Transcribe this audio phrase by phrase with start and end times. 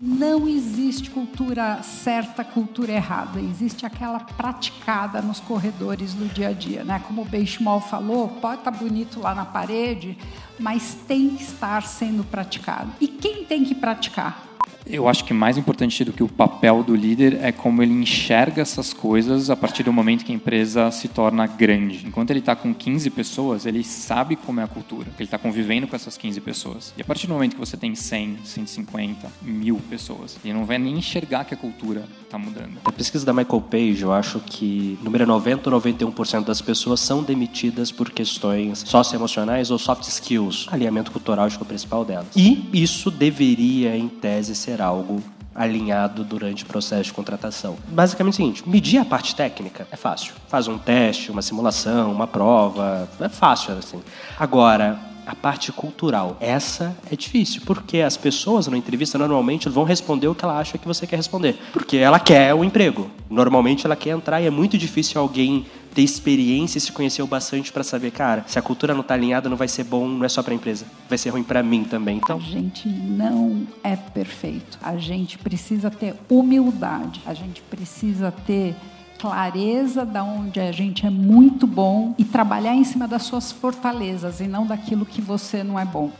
[0.00, 3.40] Não existe cultura certa, cultura errada.
[3.40, 7.02] Existe aquela praticada nos corredores do dia a dia, né?
[7.04, 10.16] Como o Benchimol falou, pode estar tá bonito lá na parede,
[10.56, 12.92] mas tem que estar sendo praticado.
[13.00, 14.46] E quem tem que praticar?
[14.86, 18.62] Eu acho que mais importante do que o papel do líder é como ele enxerga
[18.62, 22.06] essas coisas a partir do momento que a empresa se torna grande.
[22.06, 25.86] Enquanto ele está com 15 pessoas, ele sabe como é a cultura, ele está convivendo
[25.86, 26.94] com essas 15 pessoas.
[26.96, 30.78] E a partir do momento que você tem 100, 150, mil pessoas, ele não vai
[30.78, 32.78] nem enxergar que a cultura está mudando.
[32.84, 37.22] A pesquisa da Michael Page, eu acho que número 90 ou 91% das pessoas são
[37.22, 40.66] demitidas por questões socioemocionais ou soft skills.
[40.70, 42.28] Alinhamento cultural acho que é o principal delas.
[42.36, 45.22] E isso deveria, em tese, ser algo
[45.54, 47.76] alinhado durante o processo de contratação.
[47.88, 50.34] Basicamente é o seguinte, medir a parte técnica é fácil.
[50.46, 54.00] Faz um teste, uma simulação, uma prova, é fácil assim.
[54.38, 60.26] Agora, a parte cultural, essa é difícil, porque as pessoas na entrevista normalmente vão responder
[60.28, 63.10] o que ela acha que você quer responder, porque ela quer o emprego.
[63.28, 65.66] Normalmente ela quer entrar e é muito difícil alguém
[65.98, 69.14] ter experiência e se conhecer o bastante para saber, cara, se a cultura não está
[69.14, 71.60] alinhada, não vai ser bom, não é só para a empresa, vai ser ruim para
[71.60, 72.18] mim também.
[72.18, 74.78] Então, a gente não é perfeito.
[74.80, 77.20] A gente precisa ter humildade.
[77.26, 78.76] A gente precisa ter
[79.18, 84.38] clareza da onde a gente é muito bom e trabalhar em cima das suas fortalezas
[84.38, 86.12] e não daquilo que você não é bom.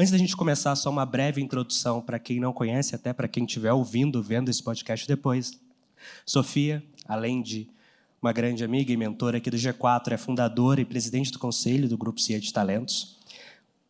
[0.00, 3.44] Antes da gente começar, só uma breve introdução para quem não conhece, até para quem
[3.44, 5.60] estiver ouvindo, vendo esse podcast depois.
[6.24, 7.68] Sofia, além de
[8.22, 11.98] uma grande amiga e mentora aqui do G4, é fundadora e presidente do conselho do
[11.98, 13.18] Grupo CIA de Talentos.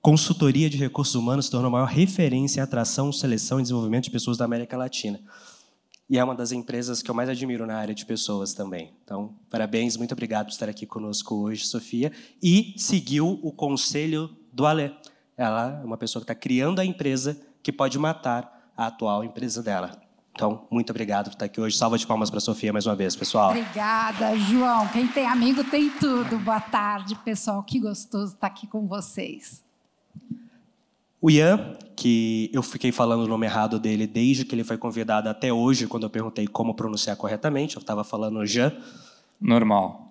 [0.00, 4.10] Consultoria de recursos humanos se tornou a maior referência em atração, seleção e desenvolvimento de
[4.10, 5.20] pessoas da América Latina.
[6.08, 8.94] E é uma das empresas que eu mais admiro na área de pessoas também.
[9.04, 12.10] Então, parabéns, muito obrigado por estar aqui conosco hoje, Sofia.
[12.42, 14.90] E seguiu o conselho do Alê
[15.38, 19.62] ela é uma pessoa que está criando a empresa que pode matar a atual empresa
[19.62, 19.92] dela.
[20.32, 21.76] Então, muito obrigado por estar aqui hoje.
[21.76, 23.50] Salva de palmas para a Sofia mais uma vez, pessoal.
[23.50, 24.86] Obrigada, João.
[24.88, 26.38] Quem tem amigo tem tudo.
[26.38, 27.62] Boa tarde, pessoal.
[27.62, 29.64] Que gostoso estar aqui com vocês.
[31.20, 35.28] O Ian, que eu fiquei falando o nome errado dele desde que ele foi convidado
[35.28, 38.72] até hoje, quando eu perguntei como pronunciar corretamente, eu estava falando Jean.
[39.40, 40.07] Normal.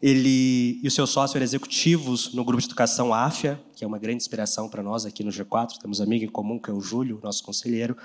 [0.00, 3.98] Ele e o seu sócio eram executivos no grupo de educação AFIA, que é uma
[3.98, 5.78] grande inspiração para nós aqui no G4.
[5.80, 7.96] Temos um amigo em comum, que é o Júlio, nosso conselheiro.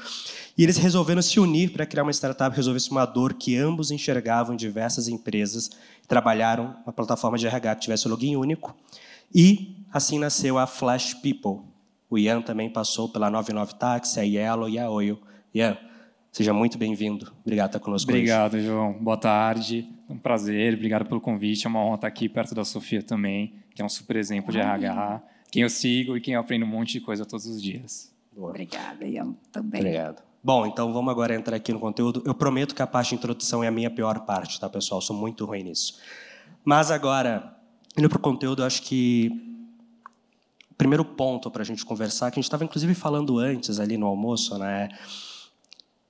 [0.58, 3.92] E eles resolveram se unir para criar uma startup que resolvesse uma dor que ambos
[3.92, 5.70] enxergavam em diversas empresas.
[6.08, 8.76] Trabalharam uma plataforma de RH que tivesse login único.
[9.34, 11.66] E assim nasceu a Flash People.
[12.10, 15.18] O Ian também passou pela 99 Taxi, a Yellow e a Oil.
[15.54, 15.78] Ian,
[16.32, 17.30] Seja muito bem-vindo.
[17.42, 18.66] Obrigado por estar conosco Obrigado, hoje.
[18.66, 18.94] João.
[18.94, 19.86] Boa tarde.
[20.12, 20.74] Um prazer.
[20.74, 21.66] Obrigado pelo convite.
[21.66, 24.60] É uma honra estar aqui perto da Sofia também, que é um super exemplo de
[24.60, 25.22] RH.
[25.52, 28.14] Quem eu sigo e quem eu aprendo um monte de coisa todos os dias.
[28.36, 28.50] Boa.
[28.50, 29.82] Obrigada, Ian, também.
[29.82, 30.24] Obrigado.
[30.44, 32.24] Bom, então vamos agora entrar aqui no conteúdo.
[32.26, 35.02] Eu prometo que a parte de introdução é a minha pior parte, tá, pessoal?
[35.02, 36.00] Sou muito ruim nisso.
[36.64, 37.56] Mas agora,
[37.98, 39.30] indo para o conteúdo, eu acho que
[40.72, 43.98] o primeiro ponto para a gente conversar, que a gente estava inclusive falando antes ali
[43.98, 44.90] no almoço, né?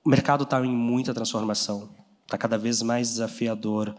[0.04, 1.90] O mercado está em muita transformação,
[2.32, 3.94] está cada vez mais desafiador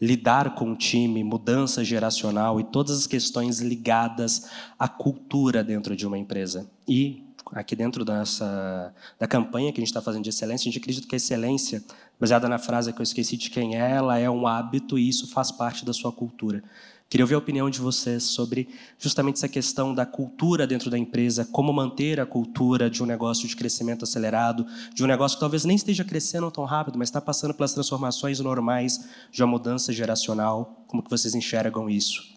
[0.00, 4.48] lidar com o time, mudança geracional e todas as questões ligadas
[4.78, 6.70] à cultura dentro de uma empresa.
[6.86, 10.80] E aqui dentro dessa da campanha que a gente está fazendo de excelência, a gente
[10.80, 11.82] acredita que a excelência,
[12.18, 15.28] baseada na frase que eu esqueci de quem é, ela é um hábito e isso
[15.28, 16.62] faz parte da sua cultura.
[17.14, 21.44] Queria ouvir a opinião de vocês sobre justamente essa questão da cultura dentro da empresa,
[21.44, 25.64] como manter a cultura de um negócio de crescimento acelerado, de um negócio que talvez
[25.64, 30.84] nem esteja crescendo tão rápido, mas está passando pelas transformações normais de uma mudança geracional.
[30.88, 32.34] Como que vocês enxergam isso?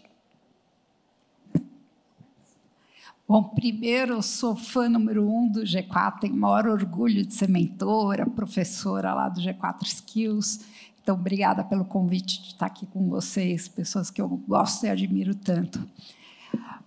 [3.27, 8.27] Bom, primeiro, eu sou fã número um do G4, tenho maior orgulho de ser mentora,
[8.27, 10.59] professora lá do G4 Skills.
[11.07, 15.33] Então, obrigada pelo convite de estar aqui com vocês, pessoas que eu gosto e admiro
[15.33, 15.81] tanto.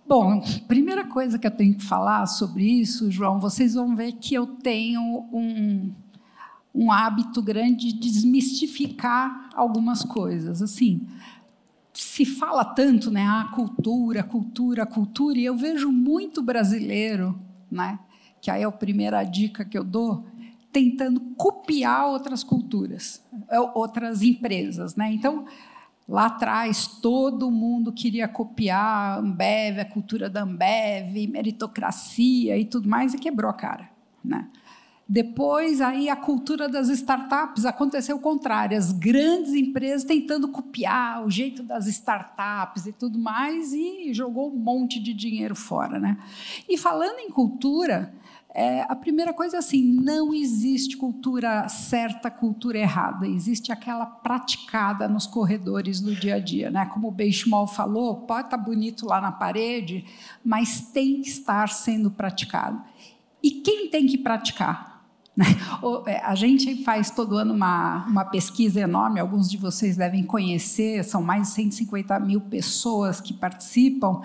[0.07, 4.35] Bom, primeira coisa que eu tenho que falar sobre isso, João, vocês vão ver que
[4.35, 5.01] eu tenho
[5.33, 5.91] um,
[6.71, 10.61] um hábito grande de desmistificar algumas coisas.
[10.61, 11.07] Assim,
[11.91, 17.39] se fala tanto, né, ah, cultura, cultura, cultura, e eu vejo muito brasileiro,
[17.71, 17.97] né,
[18.39, 20.23] que aí é a primeira dica que eu dou,
[20.71, 23.19] tentando copiar outras culturas,
[23.73, 24.95] outras empresas.
[24.95, 25.11] Né?
[25.13, 25.45] Então,
[26.07, 32.89] lá atrás, todo mundo queria copiar a Ambev, a cultura da Ambev, meritocracia e tudo
[32.89, 33.89] mais, e quebrou a cara.
[34.23, 34.47] Né?
[35.13, 41.29] Depois, aí a cultura das startups aconteceu o contrário, as grandes empresas tentando copiar o
[41.29, 45.99] jeito das startups e tudo mais, e jogou um monte de dinheiro fora.
[45.99, 46.17] Né?
[46.69, 48.13] E falando em cultura,
[48.53, 53.25] é, a primeira coisa é assim: não existe cultura certa, cultura errada.
[53.25, 56.69] Existe aquela praticada nos corredores do dia a dia.
[56.69, 56.85] Né?
[56.87, 60.05] Como o Benchimol falou, pode estar bonito lá na parede,
[60.43, 62.81] mas tem que estar sendo praticado.
[63.41, 64.91] E quem tem que praticar?
[65.35, 65.45] Né?
[66.05, 71.05] É, a gente faz todo ano uma, uma pesquisa enorme, alguns de vocês devem conhecer,
[71.05, 74.21] são mais de 150 mil pessoas que participam,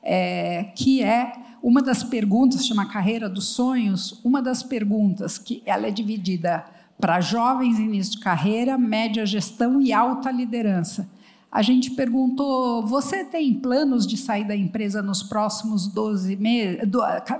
[0.00, 1.32] é, que é
[1.64, 6.62] uma das perguntas, chama Carreira dos Sonhos, uma das perguntas que ela é dividida
[7.00, 11.08] para jovens início de carreira, média gestão e alta liderança.
[11.50, 16.82] A gente perguntou: você tem planos de sair da empresa nos próximos 12 meses,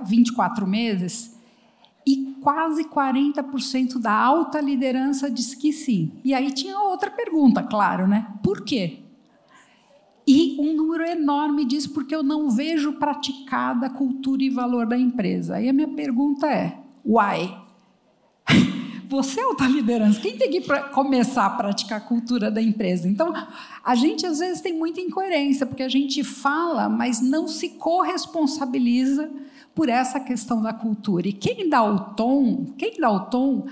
[0.07, 1.35] 24 meses?
[2.07, 6.11] e quase 40% da alta liderança disse que sim.
[6.23, 8.27] E aí tinha outra pergunta, claro, né?
[8.43, 9.04] Por quê?
[10.27, 14.97] E um número enorme diz porque eu não vejo praticada a cultura e valor da
[14.97, 15.55] empresa.
[15.55, 17.55] Aí a minha pergunta é: why?
[19.07, 20.61] Você é alta liderança, quem tem que
[20.91, 23.07] começar a praticar a cultura da empresa?
[23.07, 23.31] Então,
[23.83, 29.29] a gente às vezes tem muita incoerência, porque a gente fala, mas não se corresponsabiliza
[29.75, 31.27] por essa questão da cultura.
[31.27, 33.67] E quem dá o tom, quem dá o tom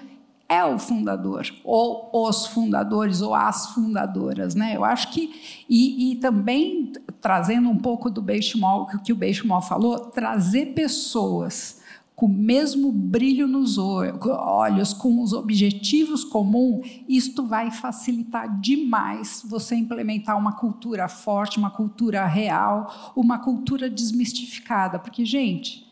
[0.53, 4.53] é o fundador, ou os fundadores, ou as fundadoras.
[4.53, 4.75] Né?
[4.75, 9.97] Eu acho que, e, e também trazendo um pouco do Benchimol, que o Benchimol falou,
[10.11, 11.81] trazer pessoas
[12.15, 19.75] com o mesmo brilho nos olhos, com os objetivos comuns, isto vai facilitar demais você
[19.75, 24.99] implementar uma cultura forte, uma cultura real, uma cultura desmistificada.
[24.99, 25.87] Porque, gente,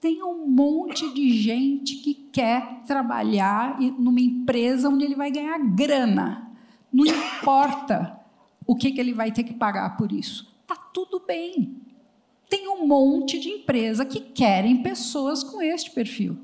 [0.00, 6.50] tem um monte de gente que quer trabalhar numa empresa onde ele vai ganhar grana.
[6.92, 8.18] Não importa
[8.66, 10.54] o que, que ele vai ter que pagar por isso.
[10.66, 11.80] Tá tudo bem.
[12.48, 16.38] Tem um monte de empresa que querem pessoas com este perfil.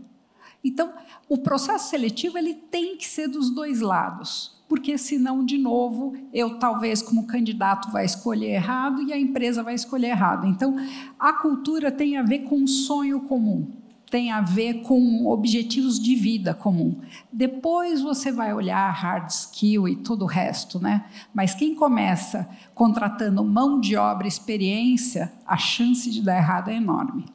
[0.64, 0.92] Então,
[1.28, 6.58] o processo seletivo ele tem que ser dos dois lados porque senão, de novo, eu
[6.58, 10.46] talvez como candidato vai escolher errado e a empresa vai escolher errado.
[10.46, 10.74] Então,
[11.20, 13.70] a cultura tem a ver com um sonho comum,
[14.10, 16.98] tem a ver com objetivos de vida comum.
[17.30, 21.04] Depois você vai olhar hard skill e todo o resto, né?
[21.34, 27.26] Mas quem começa contratando mão de obra, experiência, a chance de dar errado é enorme.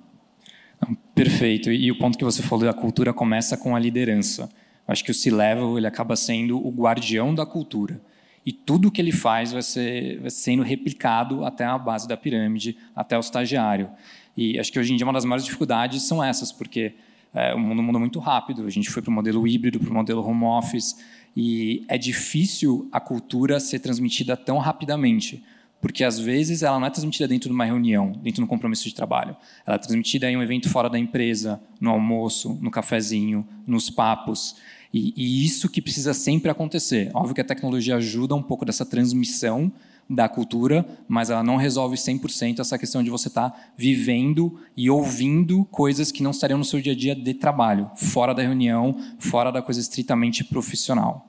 [1.14, 1.72] Perfeito.
[1.72, 4.50] E o ponto que você falou da cultura começa com a liderança.
[4.88, 8.00] Acho que o C-Level ele acaba sendo o guardião da cultura.
[8.46, 12.78] E tudo que ele faz vai, ser, vai sendo replicado até a base da pirâmide,
[12.96, 13.90] até o estagiário.
[14.38, 16.94] E acho que hoje em dia uma das maiores dificuldades são essas, porque
[17.34, 18.66] é, o mundo mudou muito rápido.
[18.66, 20.96] A gente foi para o modelo híbrido, para o modelo home office,
[21.36, 25.44] e é difícil a cultura ser transmitida tão rapidamente
[25.80, 28.84] porque às vezes ela não é transmitida dentro de uma reunião, dentro de um compromisso
[28.86, 29.36] de trabalho.
[29.66, 34.56] Ela é transmitida em um evento fora da empresa, no almoço, no cafezinho, nos papos.
[34.94, 37.12] E, e, isso que precisa sempre acontecer.
[37.14, 39.72] Óbvio que a tecnologia ajuda um pouco dessa transmissão
[40.10, 44.90] da cultura, mas ela não resolve 100% essa questão de você estar tá vivendo e
[44.90, 48.98] ouvindo coisas que não estariam no seu dia a dia de trabalho, fora da reunião,
[49.20, 51.28] fora da coisa estritamente profissional.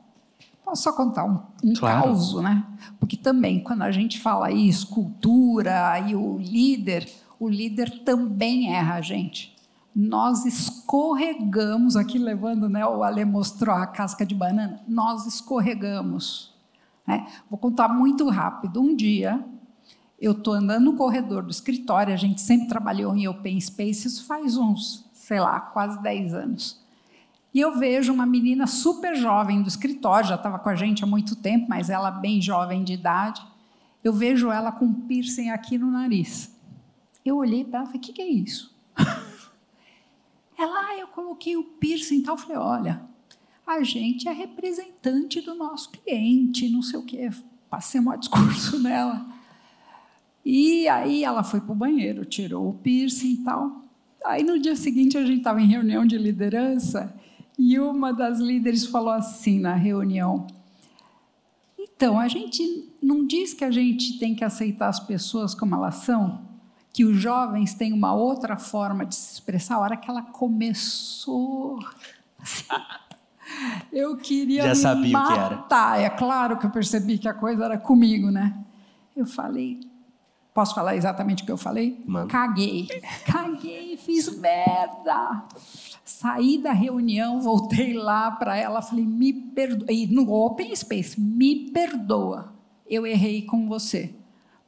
[0.64, 2.04] Posso só contar um, um claro.
[2.04, 2.64] caos, né?
[3.00, 7.08] Porque também, quando a gente fala isso, cultura e o líder,
[7.40, 9.57] o líder também erra a gente
[10.00, 16.54] nós escorregamos, aqui levando, né, o Ale mostrou a casca de banana, nós escorregamos.
[17.04, 17.26] Né?
[17.50, 18.80] Vou contar muito rápido.
[18.80, 19.44] Um dia,
[20.20, 24.24] eu estou andando no corredor do escritório, a gente sempre trabalhou em open space, isso
[24.24, 26.80] faz uns, sei lá, quase 10 anos.
[27.52, 31.08] E eu vejo uma menina super jovem do escritório, já estava com a gente há
[31.08, 33.44] muito tempo, mas ela bem jovem de idade.
[34.04, 36.56] Eu vejo ela com um piercing aqui no nariz.
[37.24, 38.72] Eu olhei para ela e falei: o que, que é isso?
[40.58, 42.34] Ela, ah, eu coloquei o piercing e tal.
[42.34, 43.02] Eu falei, olha,
[43.64, 47.30] a gente é representante do nosso cliente, não sei o quê.
[47.70, 49.24] Passei um discurso nela.
[50.44, 53.84] E aí ela foi para o banheiro, tirou o piercing e tal.
[54.24, 57.14] Aí no dia seguinte a gente estava em reunião de liderança
[57.58, 60.46] e uma das líderes falou assim na reunião:
[61.78, 65.96] Então, a gente não diz que a gente tem que aceitar as pessoas como elas
[65.96, 66.47] são?
[66.98, 71.78] Que os jovens têm uma outra forma de se expressar, a hora que ela começou.
[72.36, 72.64] Assim,
[73.92, 75.52] eu queria Já sabia matar.
[75.52, 76.02] o que era.
[76.02, 78.52] É claro que eu percebi que a coisa era comigo, né?
[79.14, 79.78] Eu falei,
[80.52, 82.02] posso falar exatamente o que eu falei?
[82.04, 82.26] Mano.
[82.26, 82.88] Caguei.
[83.24, 85.44] Caguei, fiz merda.
[86.04, 89.86] Saí da reunião, voltei lá para ela, falei, me perdoa.
[89.88, 92.52] E no Open Space, me perdoa,
[92.90, 94.17] eu errei com você.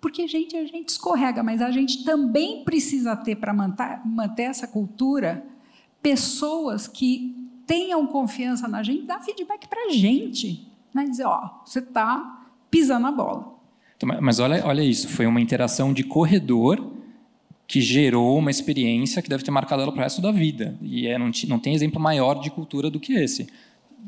[0.00, 4.66] Porque, gente, a gente escorrega, mas a gente também precisa ter, para manter, manter essa
[4.66, 5.44] cultura,
[6.02, 10.66] pessoas que tenham confiança na gente, dar feedback para a gente.
[10.94, 11.04] Né?
[11.04, 13.54] Dizer, ó, você está pisando a bola.
[14.20, 16.92] Mas olha, olha isso, foi uma interação de corredor
[17.66, 20.76] que gerou uma experiência que deve ter marcado ela para o resto da vida.
[20.82, 23.48] E é, não, não tem exemplo maior de cultura do que esse.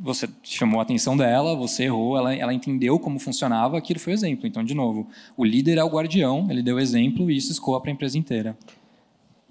[0.01, 4.15] Você chamou a atenção dela, você errou, ela, ela entendeu como funcionava, aquilo foi o
[4.15, 4.47] exemplo.
[4.47, 5.07] Então, de novo,
[5.37, 8.57] o líder é o guardião, ele deu exemplo e isso escoa para a empresa inteira.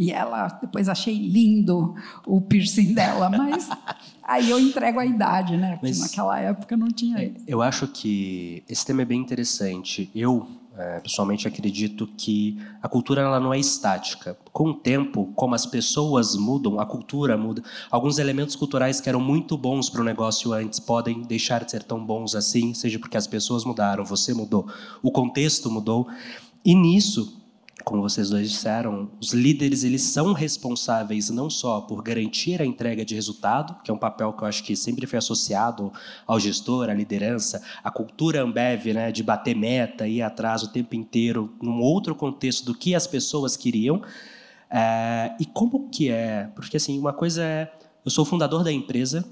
[0.02, 1.94] E ela, depois achei lindo
[2.26, 3.70] o piercing dela, mas
[4.24, 5.74] aí eu entrego a idade, né?
[5.74, 7.32] Porque mas, naquela época não tinha.
[7.46, 10.10] Eu acho que esse tema é bem interessante.
[10.16, 10.48] Eu,
[10.82, 14.36] é, pessoalmente, acredito que a cultura ela não é estática.
[14.52, 17.64] Com o tempo, como as pessoas mudam, a cultura muda.
[17.90, 21.84] Alguns elementos culturais que eram muito bons para o negócio antes podem deixar de ser
[21.84, 24.68] tão bons assim, seja porque as pessoas mudaram, você mudou,
[25.04, 26.08] o contexto mudou.
[26.66, 27.41] E nisso,
[27.84, 33.04] como vocês dois disseram, os líderes eles são responsáveis não só por garantir a entrega
[33.04, 35.92] de resultado, que é um papel que eu acho que sempre foi associado
[36.26, 40.96] ao gestor, à liderança, à cultura Ambev, né, de bater meta, ir atrás o tempo
[40.96, 44.02] inteiro, num outro contexto do que as pessoas queriam.
[44.70, 46.50] É, e como que é?
[46.56, 47.72] Porque assim, uma coisa é,
[48.06, 49.26] eu sou fundador da empresa,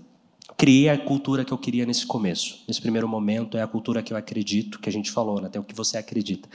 [0.58, 2.64] criei a cultura que eu queria nesse começo.
[2.68, 5.60] Nesse primeiro momento é a cultura que eu acredito, que a gente falou, né, até
[5.60, 6.50] o que você acredita.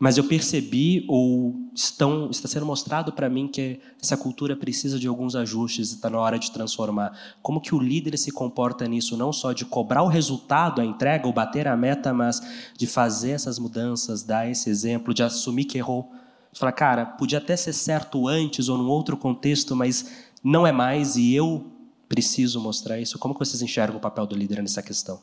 [0.00, 5.06] Mas eu percebi, ou estão, está sendo mostrado para mim, que essa cultura precisa de
[5.06, 7.12] alguns ajustes e está na hora de transformar.
[7.42, 11.26] Como que o líder se comporta nisso, não só de cobrar o resultado, a entrega,
[11.26, 12.40] ou bater a meta, mas
[12.78, 16.10] de fazer essas mudanças, dar esse exemplo, de assumir que errou.
[16.54, 20.10] Falar, cara, podia até ser certo antes ou num outro contexto, mas
[20.42, 21.70] não é mais e eu
[22.08, 23.18] preciso mostrar isso.
[23.18, 25.20] Como que vocês enxergam o papel do líder nessa questão?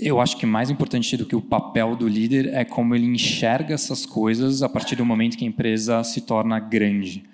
[0.00, 3.74] Eu acho que mais importante do que o papel do líder é como ele enxerga
[3.74, 7.24] essas coisas a partir do momento que a empresa se torna grande.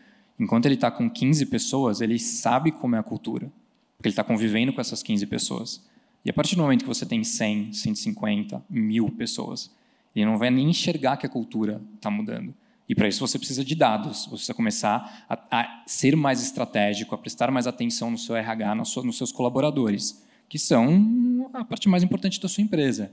[0.40, 3.52] Enquanto ele está com 15 pessoas, ele sabe como é a cultura,
[3.98, 5.84] porque ele está convivendo com essas 15 pessoas.
[6.24, 9.70] E a partir do momento que você tem 100, 150, mil pessoas,
[10.16, 12.54] ele não vai nem enxergar que a cultura está mudando.
[12.88, 17.14] E para isso você precisa de dados, você precisa começar a, a, ser mais estratégico,
[17.14, 22.02] a prestar mais atenção no seu RH, nos seus colaboradores que são a parte mais
[22.02, 23.10] importante da sua empresa.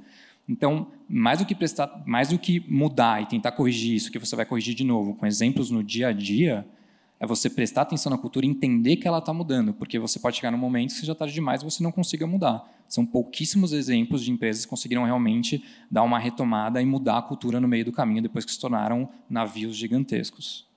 [0.48, 4.36] Então, mais do que prestar, mais do que mudar e tentar corrigir isso, que você
[4.36, 6.68] vai corrigir de novo com exemplos no dia a dia,
[7.20, 10.38] é você prestar atenção na cultura e entender que ela está mudando, porque você pode
[10.38, 12.68] chegar num momento que já tarde demais e você não consiga mudar.
[12.88, 17.60] São pouquíssimos exemplos de empresas que conseguiram realmente dar uma retomada e mudar a cultura
[17.60, 20.68] no meio do caminho depois que se tornaram navios gigantescos.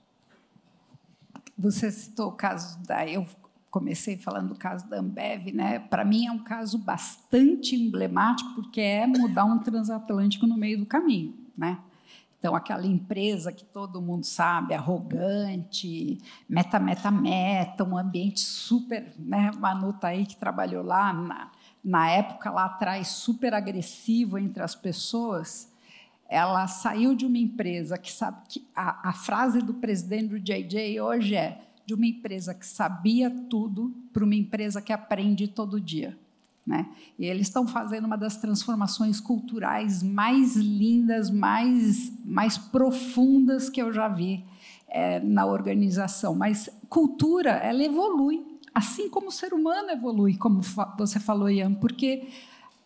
[1.57, 3.27] Você citou o caso da eu
[3.75, 5.81] comecei falando do caso da Ambev, né?
[5.81, 10.87] Para mim é um caso bastante emblemático porque é mudar um transatlântico no meio do
[10.87, 11.81] caminho, né?
[12.39, 19.51] Então aquela empresa que todo mundo sabe, arrogante, meta meta meta, um ambiente super, né?
[19.59, 21.51] Manu tá aí que trabalhou lá na,
[21.83, 25.69] na época lá atrás super agressivo entre as pessoas.
[26.29, 31.01] Ela saiu de uma empresa que sabe que a, a frase do presidente do JJ
[31.01, 36.17] hoje é de uma empresa que sabia tudo para uma empresa que aprende todo dia.
[36.67, 36.89] Né?
[37.19, 43.93] E eles estão fazendo uma das transformações culturais mais lindas, mais, mais profundas que eu
[43.93, 44.43] já vi
[44.89, 46.35] é, na organização.
[46.35, 48.43] Mas cultura, ela evolui,
[48.75, 50.63] assim como o ser humano evolui, como
[50.97, 52.29] você falou, Ian, porque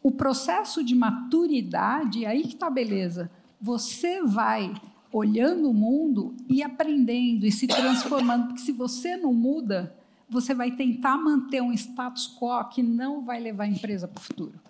[0.03, 3.31] o processo de maturidade, aí que está a beleza.
[3.61, 4.73] Você vai
[5.13, 9.95] olhando o mundo e aprendendo e se transformando, porque se você não muda,
[10.29, 14.25] você vai tentar manter um status quo que não vai levar a empresa para o
[14.25, 14.61] futuro.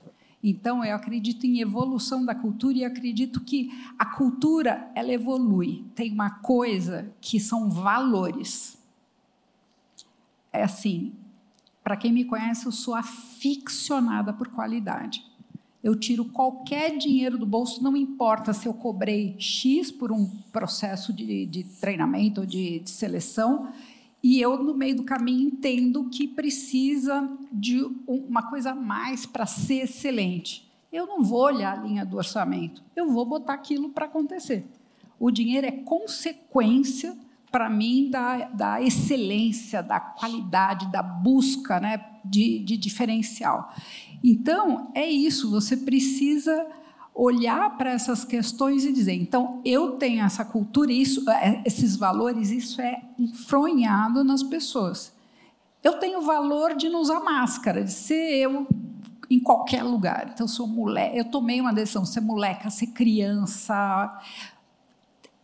[0.42, 5.85] Então, eu acredito em evolução da cultura e acredito que a cultura ela evolui.
[5.97, 8.78] Tem uma coisa que são valores.
[10.52, 11.12] É assim,
[11.83, 15.28] para quem me conhece, eu sou aficionada por qualidade
[15.82, 21.12] eu tiro qualquer dinheiro do bolso, não importa se eu cobrei X por um processo
[21.12, 23.68] de, de treinamento ou de, de, seleção,
[24.23, 29.47] e eu, no meio do caminho, entendo que precisa de uma coisa a mais para
[29.47, 30.68] ser excelente.
[30.92, 34.66] Eu não vou olhar a linha do orçamento, eu vou botar aquilo para acontecer.
[35.20, 37.16] O dinheiro é consequência,
[37.50, 43.73] para mim, da, da excelência, da qualidade, da busca né, de, de diferencial.
[44.22, 46.66] Então, é isso, você precisa
[47.14, 52.50] olhar para essas questões e dizer, então eu tenho essa cultura, isso, é, esses valores,
[52.50, 55.12] isso é enfronhado nas pessoas.
[55.82, 58.66] Eu tenho o valor de não usar máscara, de ser eu
[59.30, 60.30] em qualquer lugar.
[60.32, 64.20] Então, eu sou mulher, eu tomei uma decisão, ser moleca, ser criança.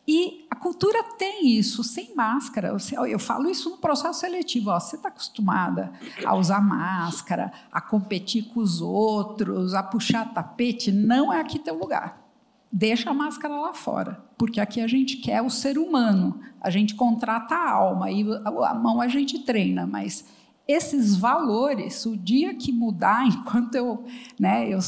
[0.07, 2.77] E a cultura tem isso, sem máscara.
[3.09, 4.71] Eu falo isso no processo seletivo.
[4.71, 5.93] Ó, você está acostumada
[6.25, 10.93] a usar máscara, a competir com os outros, a puxar tapete.
[10.93, 12.23] Não é aqui teu lugar.
[12.71, 16.41] Deixa a máscara lá fora, porque aqui a gente quer o ser humano.
[16.61, 20.25] A gente contrata a alma e a mão a gente treina, mas
[20.67, 24.05] esses valores, o dia que mudar, enquanto eu,
[24.39, 24.79] né, eu,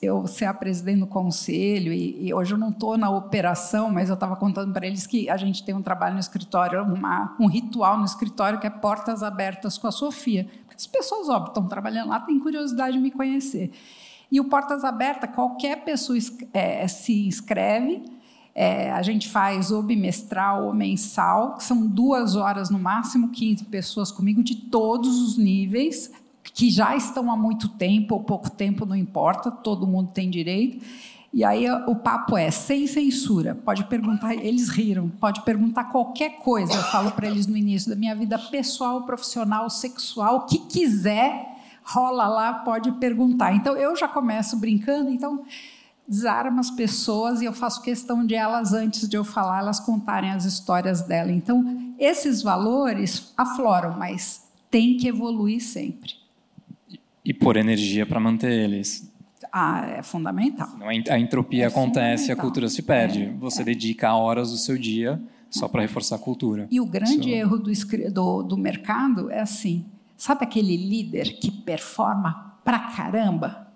[0.00, 4.08] eu ser a presidente do conselho, e, e hoje eu não estou na operação, mas
[4.08, 7.46] eu estava contando para eles que a gente tem um trabalho no escritório, uma, um
[7.46, 10.46] ritual no escritório que é portas abertas com a Sofia.
[10.74, 13.70] As pessoas, óbvio, estão trabalhando lá, têm curiosidade de me conhecer.
[14.32, 16.18] E o Portas Abertas, qualquer pessoa
[16.54, 18.02] é, se inscreve,
[18.54, 23.64] é, a gente faz ou bimestral ou mensal, que são duas horas no máximo, 15
[23.64, 26.10] pessoas comigo, de todos os níveis,
[26.54, 30.84] que já estão há muito tempo ou pouco tempo, não importa, todo mundo tem direito.
[31.32, 33.54] E aí o papo é sem censura.
[33.54, 36.74] Pode perguntar, eles riram, pode perguntar qualquer coisa.
[36.74, 41.56] Eu falo para eles no início da minha vida pessoal, profissional, sexual, o que quiser,
[41.82, 43.54] rola lá, pode perguntar.
[43.54, 45.42] Então eu já começo brincando, então
[46.12, 50.30] desarma as pessoas e eu faço questão de elas, antes de eu falar, elas contarem
[50.30, 51.32] as histórias dela.
[51.32, 56.12] Então, esses valores afloram, mas tem que evoluir sempre.
[57.24, 59.10] E pôr energia para manter eles.
[59.50, 60.68] Ah, é fundamental.
[61.08, 63.24] A entropia é acontece e a cultura se perde.
[63.24, 63.64] É, Você é.
[63.64, 66.68] dedica horas do seu dia só para reforçar a cultura.
[66.70, 67.70] E o grande erro do,
[68.10, 73.71] do, do mercado é assim: sabe aquele líder que performa pra caramba?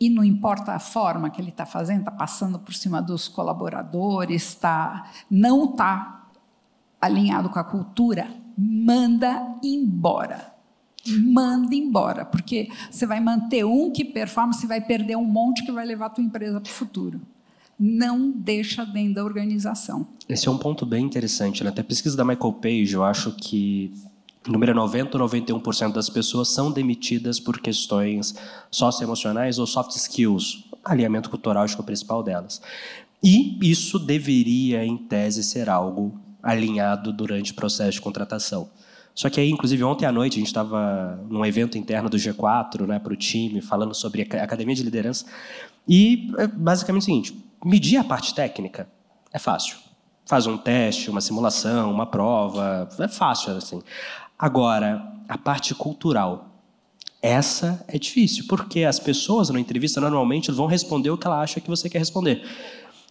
[0.00, 4.54] E não importa a forma que ele está fazendo, está passando por cima dos colaboradores,
[4.54, 6.28] tá, não está
[7.00, 10.54] alinhado com a cultura, manda embora.
[11.06, 15.72] Manda embora, porque você vai manter um que performa, você vai perder um monte que
[15.72, 17.20] vai levar a tua empresa para o futuro.
[17.78, 20.06] Não deixa dentro da organização.
[20.28, 21.62] Esse é um ponto bem interessante.
[21.62, 21.70] Né?
[21.70, 23.92] Até a pesquisa da Michael Page, eu acho que
[24.46, 28.34] o número é 90 ou 91% das pessoas são demitidas por questões
[28.70, 30.64] socioemocionais ou soft skills.
[30.84, 32.60] Alinhamento cultural acho que é o principal delas.
[33.22, 38.70] E isso deveria, em tese, ser algo alinhado durante o processo de contratação.
[39.14, 42.86] Só que aí, inclusive, ontem à noite, a gente estava num evento interno do G4,
[42.86, 45.26] né, para o time, falando sobre a academia de liderança.
[45.88, 48.88] E é basicamente o seguinte: medir a parte técnica
[49.32, 49.76] é fácil.
[50.24, 53.82] Faz um teste, uma simulação, uma prova, é fácil assim.
[54.38, 56.46] Agora, a parte cultural.
[57.20, 61.60] Essa é difícil, porque as pessoas na entrevista normalmente vão responder o que ela acha
[61.60, 62.46] que você quer responder.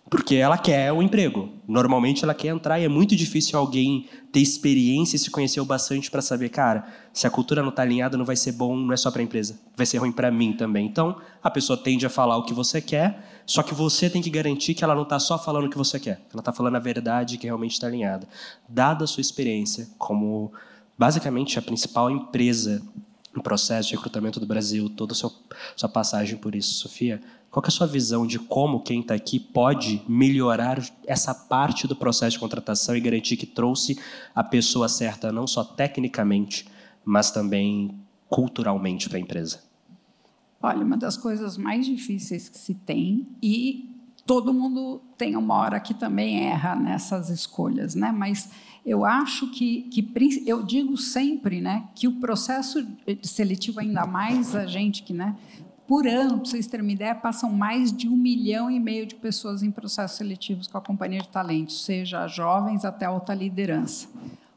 [0.10, 1.50] Porque ela quer o emprego.
[1.68, 5.66] Normalmente ela quer entrar e é muito difícil alguém ter experiência e se conhecer o
[5.66, 8.94] bastante para saber, cara, se a cultura não está alinhada, não vai ser bom, não
[8.94, 10.86] é só para a empresa, vai ser ruim para mim também.
[10.86, 14.30] Então, a pessoa tende a falar o que você quer, só que você tem que
[14.30, 16.80] garantir que ela não está só falando o que você quer, ela está falando a
[16.80, 18.30] verdade que realmente está alinhada.
[18.70, 20.54] Dada a sua experiência como
[20.98, 22.82] basicamente a principal empresa
[23.34, 25.32] no processo de recrutamento do Brasil, toda a sua,
[25.76, 26.74] sua passagem por isso.
[26.74, 31.88] Sofia, qual é a sua visão de como quem está aqui pode melhorar essa parte
[31.88, 34.00] do processo de contratação e garantir que trouxe
[34.34, 36.68] a pessoa certa, não só tecnicamente,
[37.06, 37.96] mas também
[38.28, 39.62] culturalmente para a empresa?
[40.62, 43.90] Olha, uma das coisas mais difíceis que se tem e
[44.26, 48.12] todo mundo tem uma hora que também erra nessas escolhas, né?
[48.12, 48.50] Mas
[48.88, 50.10] eu acho que, que
[50.45, 52.88] eu digo sempre, né, que o processo
[53.21, 55.36] seletivo ainda mais a gente que, né,
[55.86, 59.15] por ano, para vocês terem uma ideia, passam mais de um milhão e meio de
[59.15, 64.08] pessoas em processos seletivos com a companhia de talentos, seja jovens até alta liderança.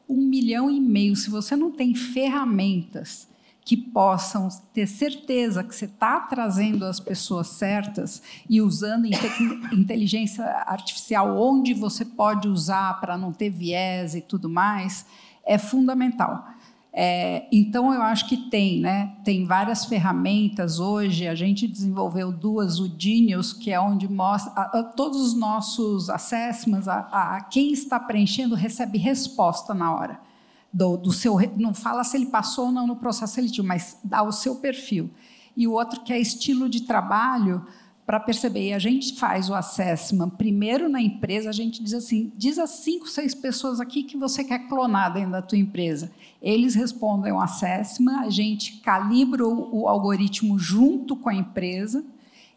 [0.09, 1.17] Um milhão e meio.
[1.17, 3.29] Se você não tem ferramentas
[3.71, 9.07] que possam ter certeza que você está trazendo as pessoas certas e usando
[9.73, 15.07] inteligência artificial onde você pode usar para não ter viés e tudo mais,
[15.47, 16.49] é fundamental.
[16.93, 19.15] É, então, eu acho que tem, né?
[19.23, 21.29] Tem várias ferramentas hoje.
[21.29, 26.89] A gente desenvolveu duas, Genius, que é onde mostra a, a, todos os nossos assessments,
[26.89, 30.30] a, a quem está preenchendo recebe resposta na hora
[30.73, 31.37] do, do seu.
[31.57, 35.11] Não fala se ele passou ou não no processo seletivo, mas dá o seu perfil.
[35.57, 37.65] E o outro que é estilo de trabalho
[38.11, 38.69] para perceber.
[38.69, 42.71] E a gente faz o assessment primeiro na empresa, a gente diz assim: diz as
[42.71, 46.11] cinco, seis pessoas aqui que você quer clonar dentro da tua empresa.
[46.43, 52.05] Eles respondem o assessment, a gente calibra o, o algoritmo junto com a empresa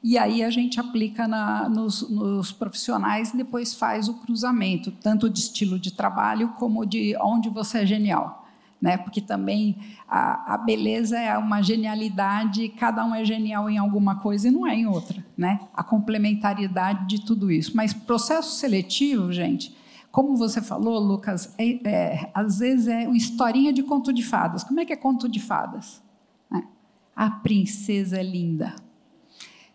[0.03, 5.29] e aí a gente aplica na, nos, nos, profissionais e depois faz o cruzamento, tanto
[5.29, 8.45] de estilo de trabalho como de onde você é genial.
[8.81, 8.97] Né?
[8.97, 14.49] Porque também a, a beleza é uma genialidade, cada um é genial em alguma coisa
[14.49, 15.25] e não é em outra.
[15.37, 15.61] Né?
[15.73, 17.71] A complementaridade de tudo isso.
[17.73, 19.73] Mas processo seletivo, gente,
[20.11, 24.65] como você falou, Lucas, é, é, às vezes é uma historinha de conto de fadas.
[24.65, 26.03] Como é que é conto de fadas?
[26.51, 26.67] Né?
[27.15, 28.75] A princesa é linda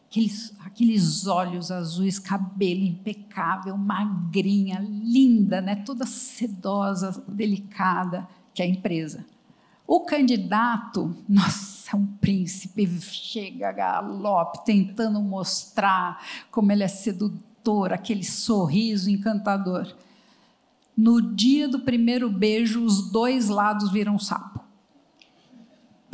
[0.09, 5.77] aqueles, aqueles olhos azuis, cabelo impecável, magrinha, linda, né?
[5.77, 9.25] toda sedosa, delicada, que é a empresa.
[9.87, 18.25] O candidato, nossa, é um príncipe, chega galope, tentando mostrar como ele é sedutor, aquele
[18.25, 19.95] sorriso encantador.
[20.97, 24.48] No dia do primeiro beijo, os dois lados viram sapo.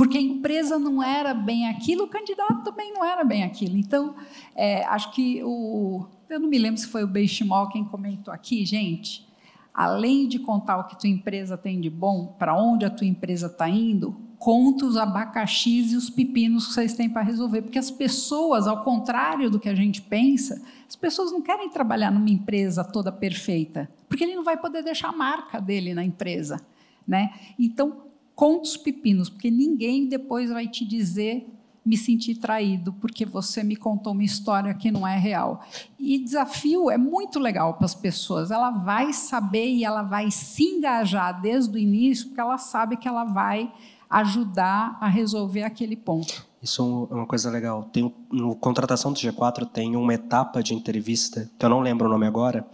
[0.04, 3.74] Porque a empresa não era bem aquilo, o candidato também não era bem aquilo.
[3.78, 4.14] Então,
[4.54, 6.06] é, acho que o.
[6.28, 9.26] Eu não me lembro se foi o Benchimol quem comentou aqui, gente.
[9.72, 13.46] Além de contar o que tua empresa tem de bom, para onde a tua empresa
[13.46, 17.62] está indo, conta os abacaxis e os pepinos que vocês têm para resolver.
[17.62, 22.10] Porque as pessoas, ao contrário do que a gente pensa, as pessoas não querem trabalhar
[22.10, 26.60] numa empresa toda perfeita, porque ele não vai poder deixar a marca dele na empresa.
[27.08, 27.32] Né?
[27.58, 31.46] Então, Conta os pepinos, porque ninguém depois vai te dizer
[31.84, 35.60] me senti traído porque você me contou uma história que não é real.
[35.98, 38.50] E desafio é muito legal para as pessoas.
[38.50, 43.06] Ela vai saber e ela vai se engajar desde o início, porque ela sabe que
[43.06, 43.70] ela vai
[44.08, 46.46] ajudar a resolver aquele ponto.
[46.62, 47.84] Isso é uma coisa legal.
[47.92, 52.10] Tem, no contratação do G4 tem uma etapa de entrevista, que eu não lembro o
[52.10, 52.66] nome agora,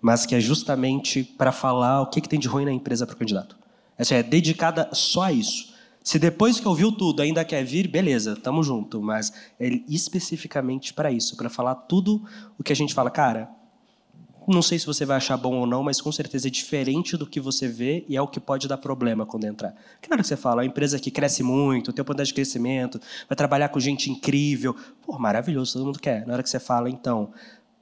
[0.00, 3.14] mas que é justamente para falar o que, que tem de ruim na empresa para
[3.14, 3.57] o candidato.
[3.98, 5.74] Essa é dedicada só a isso.
[6.08, 9.02] Se depois que ouviu tudo ainda quer vir, beleza, tamo junto.
[9.02, 9.30] Mas
[9.60, 12.24] é especificamente para isso, para falar tudo
[12.58, 13.50] o que a gente fala, cara.
[14.46, 17.26] Não sei se você vai achar bom ou não, mas com certeza é diferente do
[17.26, 19.74] que você vê e é o que pode dar problema quando entrar.
[20.00, 22.98] Que hora que você fala, é uma empresa que cresce muito, tem oportunidade de crescimento,
[23.28, 26.26] vai trabalhar com gente incrível, pô, maravilhoso, todo mundo quer.
[26.26, 27.30] Na hora que você fala, então,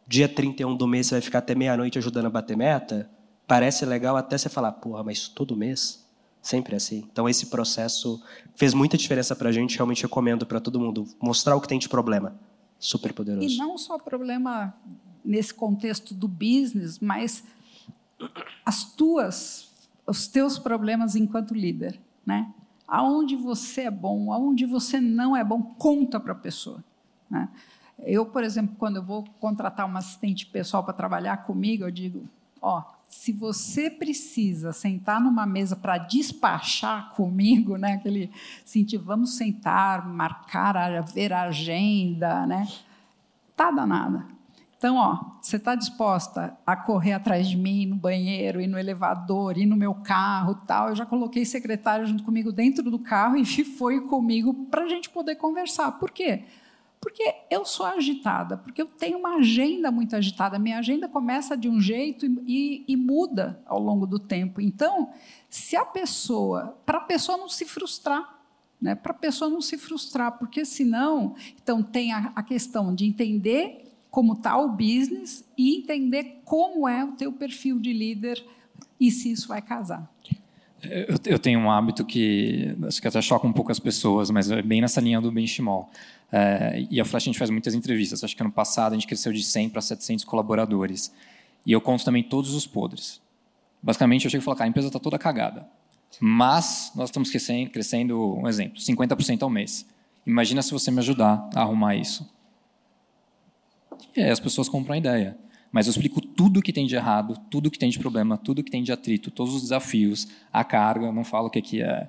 [0.08, 3.08] dia 31 do mês você vai ficar até meia-noite ajudando a bater meta,
[3.46, 6.05] parece legal até você falar, porra, mas todo mês?
[6.46, 7.04] Sempre assim.
[7.10, 8.22] Então, esse processo
[8.54, 9.74] fez muita diferença para a gente.
[9.74, 12.36] Realmente recomendo para todo mundo mostrar o que tem de problema.
[12.78, 13.48] Super poderoso.
[13.48, 14.72] E não só problema
[15.24, 17.42] nesse contexto do business, mas
[18.64, 19.72] as tuas,
[20.06, 22.54] os teus problemas enquanto líder, né?
[22.86, 26.78] Aonde você é bom, aonde você não é bom, conta para a pessoa.
[27.28, 27.48] Né?
[27.98, 32.22] Eu, por exemplo, quando eu vou contratar uma assistente pessoal para trabalhar comigo, eu digo,
[32.62, 38.30] ó, se você precisa sentar numa mesa para despachar comigo, né, aquele
[38.64, 42.68] sentir, vamos sentar, marcar, ver a agenda, né,
[43.56, 44.36] tá danada.
[44.78, 49.56] Então, ó, você está disposta a correr atrás de mim no banheiro, ir no elevador,
[49.56, 50.90] ir no meu carro, tal?
[50.90, 55.08] Eu já coloquei secretário junto comigo dentro do carro e foi comigo para a gente
[55.08, 55.92] poder conversar.
[55.92, 56.44] Por quê?
[57.50, 60.58] Eu sou agitada, porque eu tenho uma agenda muito agitada.
[60.58, 64.60] Minha agenda começa de um jeito e, e muda ao longo do tempo.
[64.60, 65.10] Então,
[65.48, 68.40] se a pessoa, para a pessoa não se frustrar,
[68.80, 68.94] né?
[68.94, 73.92] para a pessoa não se frustrar, porque senão, então tem a, a questão de entender
[74.10, 78.42] como está o business e entender como é o teu perfil de líder
[78.98, 80.10] e se isso vai casar.
[80.82, 84.50] Eu, eu tenho um hábito que acho que até choca um pouco as pessoas, mas
[84.50, 85.88] é bem nessa linha do benchmark.
[86.30, 88.22] É, e a Flash a gente faz muitas entrevistas.
[88.22, 91.12] Acho que ano passado a gente cresceu de 100 para 700 colaboradores.
[91.64, 93.20] E eu conto também todos os podres.
[93.82, 95.66] Basicamente, eu chego e falo, cara, a empresa está toda cagada.
[96.20, 99.86] Mas nós estamos crescendo, crescendo, um exemplo, 50% ao mês.
[100.26, 102.28] Imagina se você me ajudar a arrumar isso.
[104.16, 105.36] E aí as pessoas compram a ideia.
[105.70, 108.70] Mas eu explico tudo que tem de errado, tudo que tem de problema, tudo que
[108.70, 112.08] tem de atrito, todos os desafios, a carga, não falo que é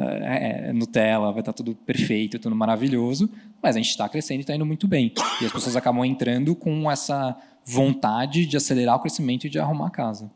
[0.00, 3.28] é, é, Nutella, vai estar tudo perfeito, tudo maravilhoso,
[3.60, 5.12] mas a gente está crescendo e está indo muito bem.
[5.42, 9.88] E as pessoas acabam entrando com essa vontade de acelerar o crescimento e de arrumar
[9.88, 10.30] a casa.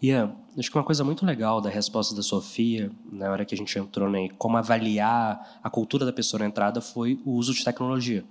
[0.00, 3.58] Ian, acho que uma coisa muito legal da resposta da Sofia, na hora que a
[3.58, 7.64] gente entrou em como avaliar a cultura da pessoa na entrada, foi o uso de
[7.64, 8.24] tecnologia.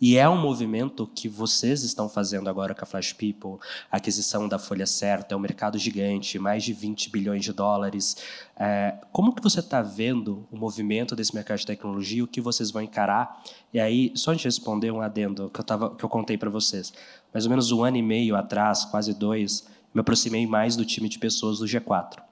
[0.00, 3.58] E é um movimento que vocês estão fazendo agora com a Flash People,
[3.90, 8.16] a aquisição da Folha Certa, é um mercado gigante, mais de 20 bilhões de dólares.
[8.56, 12.70] É, como que você está vendo o movimento desse mercado de tecnologia, o que vocês
[12.70, 13.42] vão encarar?
[13.72, 16.50] E aí, só a gente responder um adendo que eu, tava, que eu contei para
[16.50, 16.92] vocês.
[17.32, 21.08] Mais ou menos um ano e meio atrás, quase dois, me aproximei mais do time
[21.08, 22.22] de pessoas do G4.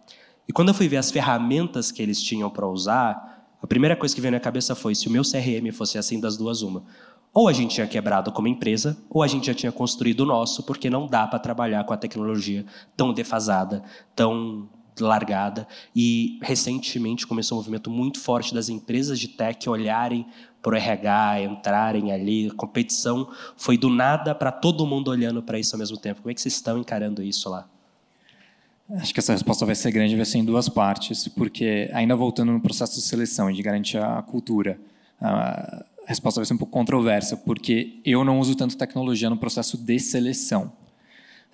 [0.48, 4.14] E quando eu fui ver as ferramentas que eles tinham para usar, a primeira coisa
[4.14, 6.84] que veio na cabeça foi: se o meu CRM fosse assim das duas, uma.
[7.32, 10.62] ou a gente tinha quebrado como empresa, ou a gente já tinha construído o nosso,
[10.62, 12.64] porque não dá para trabalhar com a tecnologia
[12.96, 13.82] tão defasada,
[14.14, 14.68] tão
[15.02, 15.66] largada.
[15.94, 20.26] E recentemente começou um movimento muito forte das empresas de tech olharem
[20.62, 22.48] para o RH, entrarem ali.
[22.48, 26.22] A competição foi do nada para todo mundo olhando para isso ao mesmo tempo.
[26.22, 27.68] Como é que vocês estão encarando isso lá?
[28.90, 32.52] Acho que essa resposta vai ser grande, vai ser em duas partes, porque ainda voltando
[32.52, 34.78] no processo de seleção e de garantir a cultura,
[35.20, 39.76] a resposta vai ser um pouco controversa, porque eu não uso tanto tecnologia no processo
[39.76, 40.72] de seleção.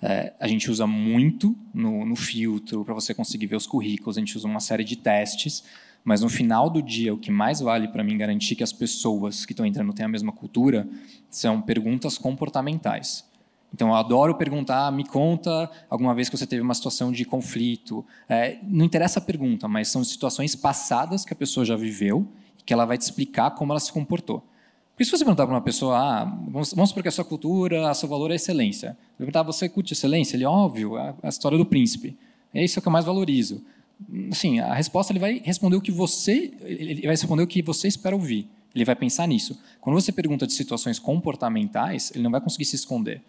[0.01, 4.19] É, a gente usa muito no, no filtro para você conseguir ver os currículos, a
[4.19, 5.63] gente usa uma série de testes,
[6.03, 9.45] mas no final do dia, o que mais vale para mim garantir que as pessoas
[9.45, 10.87] que estão entrando têm a mesma cultura
[11.29, 13.23] são perguntas comportamentais.
[13.73, 18.05] Então, eu adoro perguntar, me conta alguma vez que você teve uma situação de conflito.
[18.29, 22.27] É, não interessa a pergunta, mas são situações passadas que a pessoa já viveu
[22.59, 24.43] e que ela vai te explicar como ela se comportou.
[24.93, 27.89] Porque se você perguntar para uma pessoa, ah, vamos, vamos supor que a sua cultura,
[27.89, 28.95] a seu valor é excelência.
[29.17, 30.35] Perguntar, você curte excelência?
[30.35, 32.15] Ele, óbvio, é a história do príncipe.
[32.53, 33.63] É isso que eu mais valorizo.
[34.31, 37.87] Assim, a resposta ele vai responder o que você, ele vai responder o que você
[37.87, 38.47] espera ouvir.
[38.75, 39.59] Ele vai pensar nisso.
[39.81, 43.21] Quando você pergunta de situações comportamentais, ele não vai conseguir se esconder.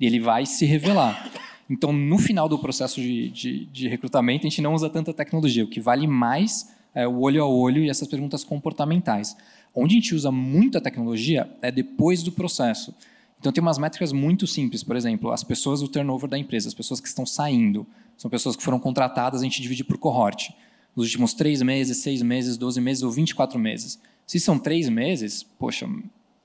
[0.00, 1.30] Ele vai se revelar.
[1.68, 5.64] Então, no final do processo de, de, de recrutamento, a gente não usa tanta tecnologia.
[5.64, 9.36] O que vale mais é o olho a olho e essas perguntas comportamentais.
[9.74, 12.94] Onde a gente usa muita tecnologia é depois do processo.
[13.38, 14.82] Então, tem umas métricas muito simples.
[14.82, 18.54] Por exemplo, as pessoas do turnover da empresa, as pessoas que estão saindo, são pessoas
[18.54, 20.54] que foram contratadas, a gente divide por cohorte.
[20.94, 23.98] Nos últimos três meses, seis meses, 12 meses ou 24 meses.
[24.26, 25.88] Se são três meses, poxa,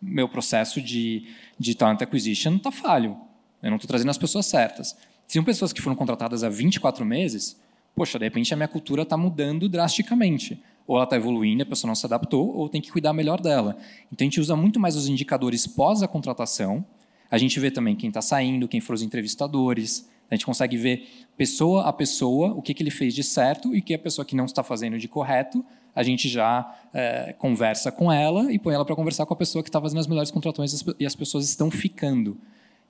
[0.01, 1.27] meu processo de,
[1.59, 3.17] de talent acquisition está falho.
[3.61, 4.95] Eu não estou trazendo as pessoas certas.
[5.27, 7.59] Se são pessoas que foram contratadas há 24 meses,
[7.95, 11.88] poxa, de repente a minha cultura está mudando drasticamente ou ela está evoluindo, a pessoa
[11.88, 13.78] não se adaptou, ou tem que cuidar melhor dela.
[14.12, 16.86] Então a gente usa muito mais os indicadores pós a contratação.
[17.30, 20.08] A gente vê também quem está saindo, quem foram os entrevistadores.
[20.30, 23.80] A gente consegue ver pessoa a pessoa o que, que ele fez de certo e
[23.80, 25.65] o que a pessoa que não está fazendo de correto.
[25.95, 29.63] A gente já é, conversa com ela e põe ela para conversar com a pessoa
[29.63, 32.38] que está fazendo as melhores contratações e as pessoas estão ficando.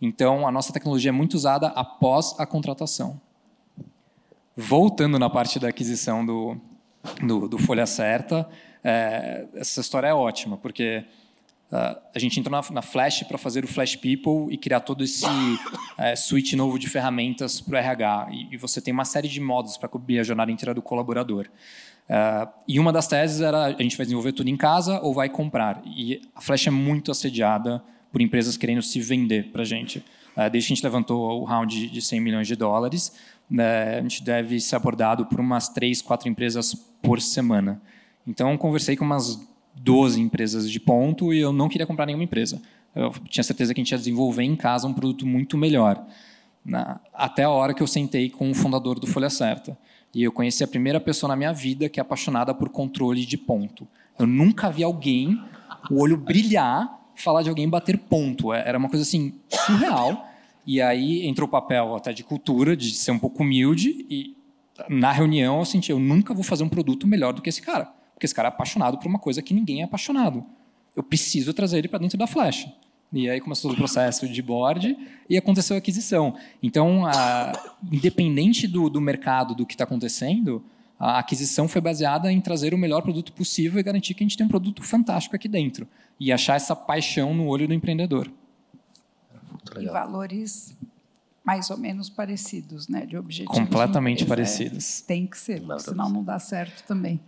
[0.01, 3.21] Então a nossa tecnologia é muito usada após a contratação.
[4.55, 6.57] Voltando na parte da aquisição do,
[7.25, 8.47] do, do Folha Certa.
[8.83, 11.03] É, essa história é ótima, porque
[11.71, 15.03] uh, a gente entrou na, na Flash para fazer o Flash People e criar todo
[15.03, 15.25] esse
[15.97, 18.27] é, suite novo de ferramentas para o RH.
[18.31, 21.47] E, e, você tem uma série de modos para cobrir a jornada inteira do colaborador.
[22.07, 25.29] Uh, e uma das teses era a gente vai desenvolver tudo em casa ou vai
[25.29, 25.81] comprar.
[25.85, 29.99] E a Flash é muito assediada por empresas querendo se vender para a gente.
[30.37, 33.13] Uh, desde que a gente levantou o round de 100 milhões de dólares,
[33.49, 37.81] né, a gente deve ser abordado por umas três, quatro empresas por semana.
[38.27, 39.39] Então, conversei com umas
[39.75, 42.61] 12 empresas de ponto e eu não queria comprar nenhuma empresa.
[42.95, 46.03] Eu tinha certeza que a gente ia desenvolver em casa um produto muito melhor.
[46.63, 49.77] Na, até a hora que eu sentei com o fundador do Folha Certa.
[50.13, 53.37] E eu conheci a primeira pessoa na minha vida que é apaixonada por controle de
[53.37, 53.85] ponto.
[54.17, 55.39] Eu nunca vi alguém,
[55.91, 58.53] o olho brilhar, falar de alguém bater ponto.
[58.53, 60.25] É, era uma coisa assim, surreal.
[60.65, 64.05] E aí entrou o papel até de cultura, de ser um pouco humilde.
[64.09, 64.35] E
[64.89, 67.85] na reunião eu senti, eu nunca vou fazer um produto melhor do que esse cara.
[68.13, 70.43] Porque esse cara é apaixonado por uma coisa que ninguém é apaixonado.
[70.95, 72.67] Eu preciso trazer ele para dentro da Flash.
[73.13, 74.97] E aí começou o processo de board
[75.29, 76.35] e aconteceu a aquisição.
[76.63, 77.51] Então, a,
[77.91, 80.63] independente do, do mercado, do que está acontecendo,
[80.99, 84.35] a aquisição foi baseada em trazer o melhor produto possível e garantir que a gente
[84.35, 85.87] tem um produto fantástico aqui dentro.
[86.19, 88.31] E achar essa paixão no olho do empreendedor
[89.79, 90.75] e valores
[91.45, 93.59] mais ou menos parecidos, né, de objetivos.
[93.59, 95.01] Completamente é, parecidos.
[95.01, 97.21] É, tem que ser, não, senão não dá certo também.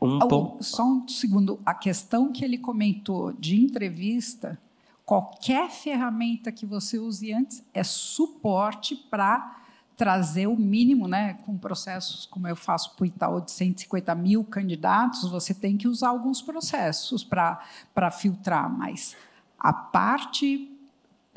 [0.00, 0.64] Um ponto.
[0.64, 4.58] Só um segundo, a questão que ele comentou de entrevista,
[5.04, 9.56] qualquer ferramenta que você use antes é suporte para
[9.98, 14.44] trazer o mínimo, né, com processos como eu faço para o Itaú de 150 mil
[14.44, 19.16] candidatos, você tem que usar alguns processos para filtrar, mas
[19.58, 20.77] a parte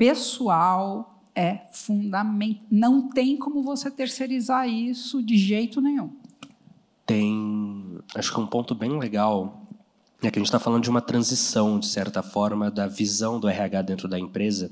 [0.02, 2.64] pessoal é fundamental.
[2.68, 6.10] Não tem como você terceirizar isso de jeito nenhum.
[7.06, 9.61] Tem, acho que um ponto bem legal
[10.28, 13.48] é que a gente está falando de uma transição, de certa forma, da visão do
[13.48, 14.70] RH dentro da empresa.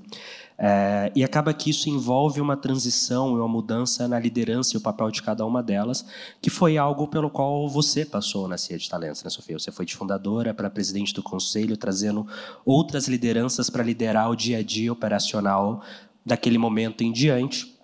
[0.62, 4.80] É, e acaba que isso envolve uma transição e uma mudança na liderança e o
[4.80, 6.04] papel de cada uma delas,
[6.40, 9.58] que foi algo pelo qual você passou na CIA de Talentos, né, Sofia?
[9.58, 12.26] Você foi de fundadora para presidente do conselho, trazendo
[12.64, 15.82] outras lideranças para liderar o dia a dia operacional
[16.26, 17.80] daquele momento em diante.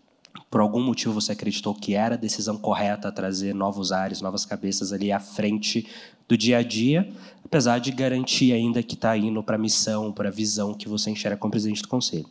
[0.51, 4.93] Por algum motivo você acreditou que era a decisão correta trazer novos ares, novas cabeças
[4.93, 5.89] ali à frente
[6.29, 7.09] do dia a dia.
[7.57, 11.11] Apesar de garantir ainda que está indo para a missão, para a visão que você
[11.11, 12.29] enxerga como presidente do conselho.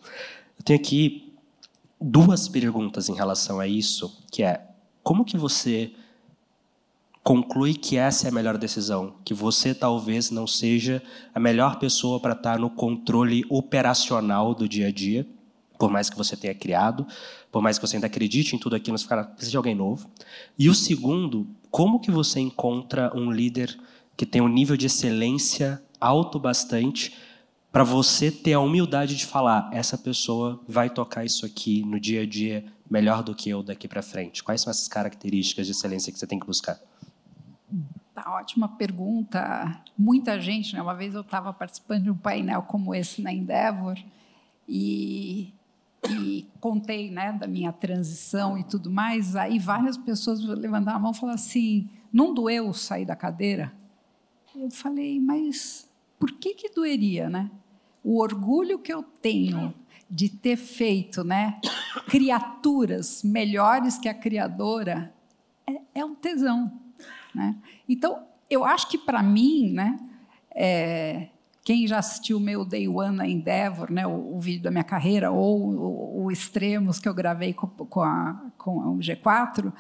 [0.56, 1.34] Eu tenho aqui
[2.00, 4.62] duas perguntas em relação a isso, que é
[5.02, 5.92] como que você
[7.24, 11.02] conclui que essa é a melhor decisão, que você talvez não seja
[11.34, 15.26] a melhor pessoa para estar no controle operacional do dia a dia,
[15.80, 17.06] por mais que você tenha criado,
[17.52, 20.08] por mais que você ainda acredite em tudo aquilo, você precisa de alguém novo.
[20.58, 23.76] E o segundo, como que você encontra um líder
[24.16, 27.16] que tem um nível de excelência alto bastante
[27.72, 32.22] para você ter a humildade de falar, essa pessoa vai tocar isso aqui no dia
[32.22, 34.42] a dia melhor do que eu daqui para frente.
[34.42, 36.80] Quais são essas características de excelência que você tem que buscar?
[38.14, 39.82] Tá, ótima pergunta.
[39.98, 40.82] Muita gente, né?
[40.82, 43.98] Uma vez eu estava participando de um painel como esse na Endeavor
[44.70, 45.54] e,
[46.10, 49.36] e contei, né, da minha transição e tudo mais.
[49.36, 53.74] Aí várias pessoas levantaram a mão e falaram assim: "Não doeu sair da cadeira?"
[54.56, 55.90] Eu falei: "Mas
[56.20, 57.52] por que que doeria, né?
[58.04, 59.74] O orgulho que eu tenho
[60.10, 61.60] de ter feito, né,
[62.08, 65.14] criaturas melhores que a criadora
[65.68, 66.72] é, é um tesão."
[67.34, 67.56] Né?
[67.88, 70.00] Então, eu acho que para mim, né,
[70.52, 71.30] é,
[71.64, 74.84] quem já assistiu o meu Day One na Endeavor, né, o, o vídeo da minha
[74.84, 79.74] carreira, ou o, o Extremos que eu gravei com, com, a, com o G4,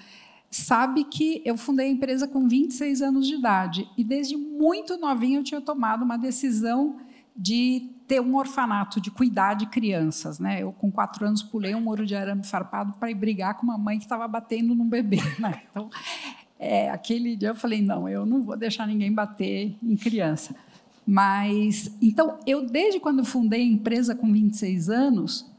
[0.55, 3.89] sabe que eu fundei a empresa com 26 anos de idade.
[3.97, 6.97] E desde muito novinho eu tinha tomado uma decisão
[7.35, 10.39] de ter um orfanato, de cuidar de crianças.
[10.39, 10.63] Né?
[10.63, 13.77] Eu, com quatro anos, pulei um muro de arame farpado para ir brigar com uma
[13.77, 15.17] mãe que estava batendo num bebê.
[15.39, 15.61] Né?
[15.69, 15.89] Então,
[16.57, 20.55] é, aquele dia eu falei, não, eu não vou deixar ninguém bater em criança.
[21.05, 25.51] Mas, então, eu desde quando fundei a empresa com 26 anos,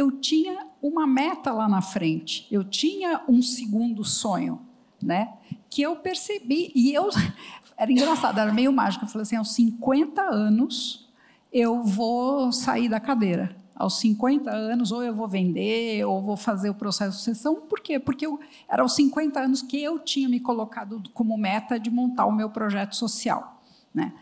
[0.00, 4.62] eu tinha uma meta lá na frente, eu tinha um segundo sonho,
[5.02, 5.34] né?
[5.68, 7.10] Que eu percebi, e eu,
[7.76, 11.10] era engraçado, era meio mágico, eu falei assim, aos 50 anos
[11.52, 16.68] eu vou sair da cadeira aos 50 anos, ou eu vou vender, ou vou fazer
[16.68, 17.62] o processo de sucessão.
[17.62, 17.98] Por quê?
[17.98, 22.26] Porque eu, era aos 50 anos que eu tinha me colocado como meta de montar
[22.26, 23.62] o meu projeto social.
[23.94, 24.12] Né?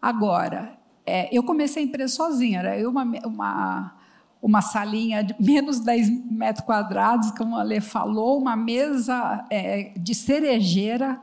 [0.00, 4.01] Agora, é, eu comecei a empresa sozinha, era eu uma, uma,
[4.42, 10.14] uma salinha de menos 10 metros quadrados, como a Lê falou, uma mesa é, de
[10.14, 11.18] cerejeira,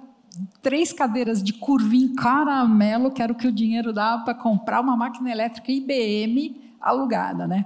[0.62, 4.96] três cadeiras de curvinho caramelo, que era o que o dinheiro dava para comprar uma
[4.96, 7.66] máquina elétrica IBM alugada, né?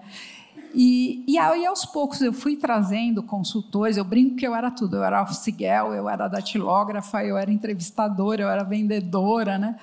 [0.76, 3.96] E, e aí, aos poucos, eu fui trazendo consultores.
[3.96, 4.96] Eu brinco que eu era tudo.
[4.96, 9.76] Eu era office girl, eu era datilógrafa, eu era entrevistadora, eu era vendedora, né?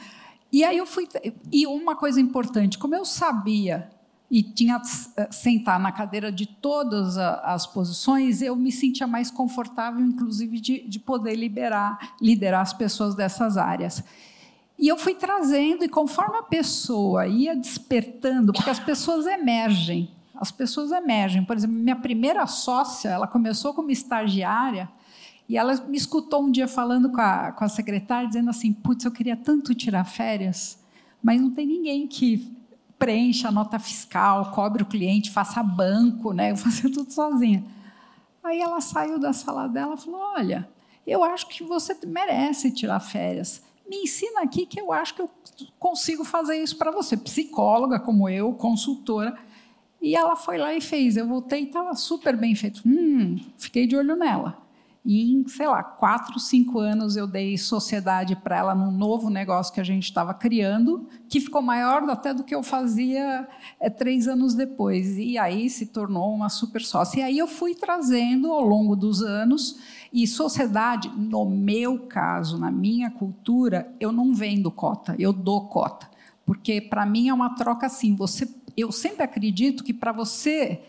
[0.52, 1.09] E aí eu fui...
[1.52, 3.88] E uma coisa importante, como eu sabia
[4.30, 4.80] e tinha
[5.16, 10.88] eh, sentar na cadeira de todas as posições, eu me sentia mais confortável, inclusive, de,
[10.88, 14.04] de poder liberar, liderar as pessoas dessas áreas.
[14.78, 20.52] E eu fui trazendo, e conforme a pessoa ia despertando, porque as pessoas emergem, as
[20.52, 21.44] pessoas emergem.
[21.44, 24.88] Por exemplo, minha primeira sócia, ela começou como estagiária,
[25.48, 29.04] e ela me escutou um dia falando com a, com a secretária, dizendo assim: Putz,
[29.04, 30.78] eu queria tanto tirar férias,
[31.20, 32.59] mas não tem ninguém que
[33.00, 36.52] preencha a nota fiscal, cobre o cliente, faça banco, né?
[36.52, 37.64] eu fazia tudo sozinha.
[38.44, 40.68] Aí ela saiu da sala dela e falou: Olha,
[41.04, 45.28] eu acho que você merece tirar férias me ensina aqui que eu acho que eu
[45.76, 47.16] consigo fazer isso para você.
[47.16, 49.36] Psicóloga como eu, consultora.
[50.00, 51.16] E ela foi lá e fez.
[51.16, 52.80] Eu voltei e estava super bem feito.
[52.86, 54.56] Hum, fiquei de olho nela.
[55.04, 59.72] E em, sei lá, quatro, cinco anos eu dei sociedade para ela num novo negócio
[59.72, 63.48] que a gente estava criando, que ficou maior até do que eu fazia
[63.80, 65.16] é, três anos depois.
[65.16, 67.20] E aí se tornou uma super sócia.
[67.20, 69.78] E aí eu fui trazendo ao longo dos anos
[70.12, 76.10] e sociedade, no meu caso, na minha cultura, eu não vendo cota, eu dou cota.
[76.44, 78.14] Porque para mim é uma troca assim.
[78.16, 80.82] Você, eu sempre acredito que para você,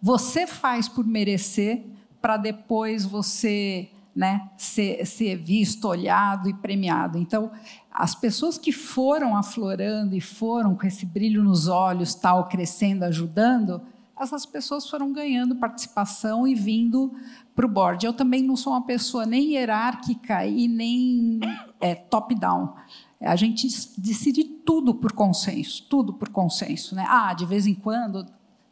[0.00, 1.84] você faz por merecer,
[2.20, 7.18] para depois você né, ser, ser visto, olhado e premiado.
[7.18, 7.50] Então,
[7.90, 13.80] as pessoas que foram aflorando e foram com esse brilho nos olhos, tal, crescendo, ajudando,
[14.18, 17.12] essas pessoas foram ganhando participação e vindo
[17.54, 18.04] para o board.
[18.04, 21.38] Eu também não sou uma pessoa nem hierárquica e nem
[21.80, 22.74] é, top-down.
[23.20, 26.94] A gente decide tudo por consenso, tudo por consenso.
[26.94, 27.04] Né?
[27.08, 28.26] Ah, de vez em quando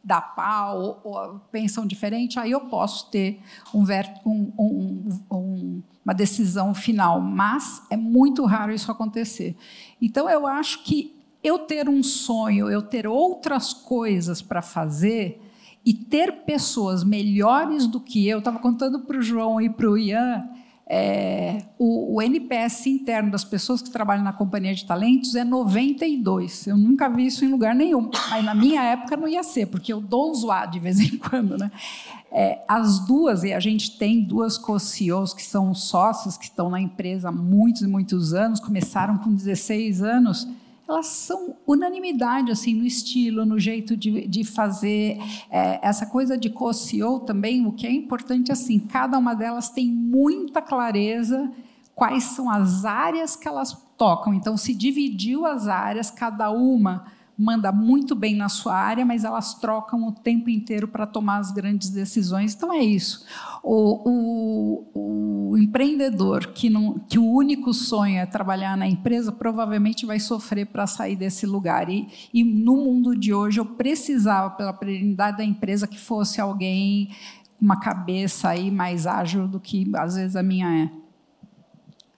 [0.07, 3.41] dá pau ou, ou pensam diferente, aí eu posso ter
[3.73, 3.83] um,
[4.25, 9.57] um, um, uma decisão final, mas é muito raro isso acontecer.
[10.01, 15.41] Então, eu acho que eu ter um sonho, eu ter outras coisas para fazer,
[15.85, 19.97] e ter pessoas melhores do que eu, estava contando para o João e para o
[19.97, 20.45] Ian,
[20.89, 26.67] É, o, o, NPS interno das pessoas que trabalham na companhia de talentos é 92.
[26.67, 28.09] Eu nunca vi isso em lugar nenhum.
[28.29, 31.57] Mas na minha época não ia ser, porque eu dou zoar de vez em quando.
[31.57, 31.69] Né?
[32.31, 36.79] É, as duas, e a gente tem duas co-CEOs que são sócios, que estão na
[36.79, 40.47] empresa há muitos e muitos anos, começaram com 16 anos
[40.87, 45.17] elas são unanimidade assim no estilo, no jeito de, de fazer
[45.49, 47.65] é, essa coisa de co-CEO também.
[47.65, 51.51] O que é importante assim, cada uma delas tem muita clareza
[51.93, 54.33] quais são as áreas que elas tocam.
[54.33, 59.53] Então, se dividiu as áreas, cada uma manda muito bem na sua área, mas elas
[59.53, 62.55] trocam o tempo inteiro para tomar as grandes decisões.
[62.55, 63.25] Então é isso.
[63.63, 70.05] O, o, o, empreendedor que, não, que o único sonho é trabalhar na empresa provavelmente
[70.05, 71.89] vai sofrer para sair desse lugar.
[71.89, 77.09] E, e no mundo de hoje eu precisava, pela perenidade da empresa, que fosse alguém
[77.59, 81.06] com uma cabeça aí mais ágil do que às vezes a minha é.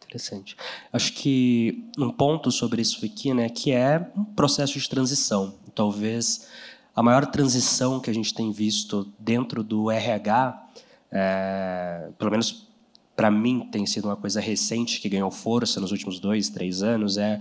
[0.10, 0.58] Interessante.
[0.92, 5.54] Acho que um ponto sobre isso aqui, né, que é um processo de transição.
[5.76, 6.48] Talvez
[6.96, 10.68] a maior transição que a gente tem visto dentro do RH,
[11.12, 12.68] é, pelo menos
[13.16, 17.20] para mim tem sido uma coisa recente que ganhou força nos últimos dois, três anos,
[17.20, 17.40] é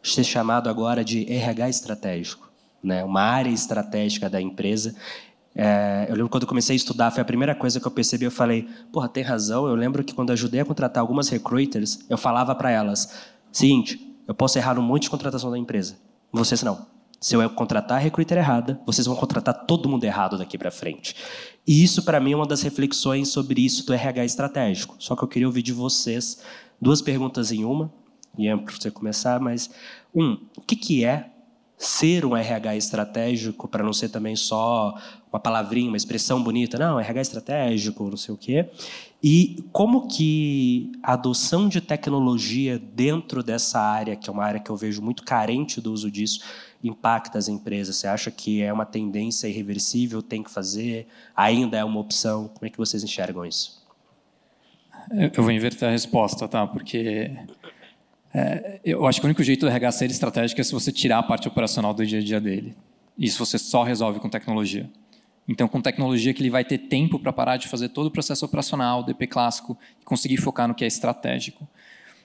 [0.00, 2.48] ser chamado agora de RH estratégico,
[2.80, 4.94] né, uma área estratégica da empresa
[5.60, 8.24] é, eu lembro quando eu comecei a estudar, foi a primeira coisa que eu percebi.
[8.24, 9.66] Eu falei, porra, tem razão.
[9.66, 13.12] Eu lembro que quando eu ajudei a contratar algumas recruiters, eu falava para elas:
[13.50, 15.96] seguinte, eu posso errar no monte de contratação da empresa.
[16.32, 16.86] Vocês não.
[17.20, 21.16] Se eu contratar a recruiter errada, vocês vão contratar todo mundo errado daqui para frente.
[21.66, 24.94] E isso, para mim, é uma das reflexões sobre isso do RH estratégico.
[25.00, 26.40] Só que eu queria ouvir de vocês
[26.80, 27.92] duas perguntas em uma.
[28.38, 29.68] E é para você começar, mas
[30.14, 31.30] um, o que, que é
[31.78, 34.96] ser um RH estratégico, para não ser também só
[35.32, 38.68] uma palavrinha, uma expressão bonita, não, RH estratégico, não sei o quê.
[39.22, 44.70] E como que a adoção de tecnologia dentro dessa área, que é uma área que
[44.70, 46.40] eu vejo muito carente do uso disso,
[46.82, 47.96] impacta as empresas?
[47.96, 52.48] Você acha que é uma tendência irreversível, tem que fazer, ainda é uma opção?
[52.48, 53.82] Como é que vocês enxergam isso?
[55.10, 56.66] Eu vou inverter a resposta, tá?
[56.66, 57.30] Porque
[58.32, 61.18] é, eu acho que o único jeito do RH ser estratégico é se você tirar
[61.18, 62.76] a parte operacional do dia a dia dele.
[63.18, 64.88] Isso você só resolve com tecnologia.
[65.48, 68.44] Então, com tecnologia que ele vai ter tempo para parar de fazer todo o processo
[68.44, 71.66] operacional, DP clássico, e conseguir focar no que é estratégico.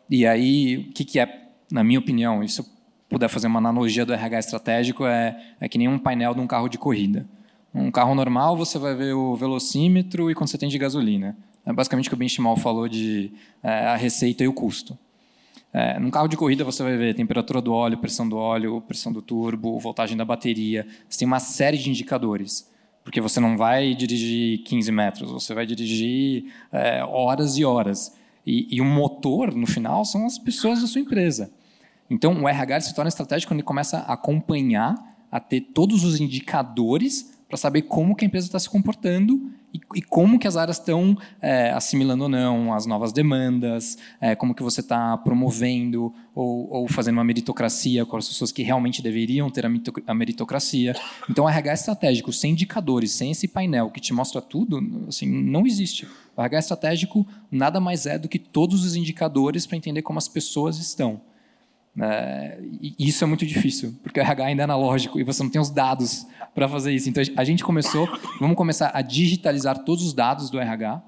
[0.10, 2.66] E aí, o que, que é, na minha opinião, e se eu
[3.08, 6.48] puder fazer uma analogia do RH estratégico, é, é que nem um painel de um
[6.48, 7.26] carro de corrida.
[7.74, 11.36] Um carro normal, você vai ver o velocímetro e quando você tem de gasolina.
[11.66, 13.32] É basicamente o que o Benchimol falou de
[13.64, 14.98] é, a receita e o custo.
[15.72, 19.12] É, num carro de corrida você vai ver temperatura do óleo, pressão do óleo, pressão
[19.12, 20.86] do turbo, voltagem da bateria.
[21.10, 22.72] Você tem uma série de indicadores.
[23.04, 28.16] Porque você não vai dirigir 15 metros, você vai dirigir é, horas e horas.
[28.45, 31.51] E, e o motor, no final, são as pessoas da sua empresa.
[32.10, 34.95] Então, o RH se torna estratégico quando ele começa a acompanhar,
[35.32, 39.80] a ter todos os indicadores para saber como que a empresa está se comportando e,
[39.96, 44.54] e, como que as áreas estão é, assimilando ou não as novas demandas, é, como
[44.54, 49.50] que você está promovendo ou, ou, fazendo uma meritocracia com as pessoas que realmente deveriam
[49.50, 50.96] ter a meritocracia.
[51.30, 56.08] Então, RH estratégico sem indicadores, sem esse painel que te mostra tudo, assim, não existe.
[56.36, 60.28] O RH estratégico nada mais é do que todos os indicadores para entender como as
[60.28, 61.22] pessoas estão.
[62.02, 65.50] É, e isso é muito difícil, porque o RH ainda é analógico e você não
[65.50, 67.10] tem os dados para fazer isso.
[67.10, 68.08] Então a gente começou,
[68.39, 71.02] vamos começar a digitalizar todos os dados do RH,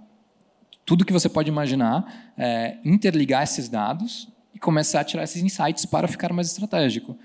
[0.85, 5.85] tudo que você pode imaginar, é, interligar esses dados e começar a tirar esses insights
[5.85, 7.17] para ficar mais estratégico.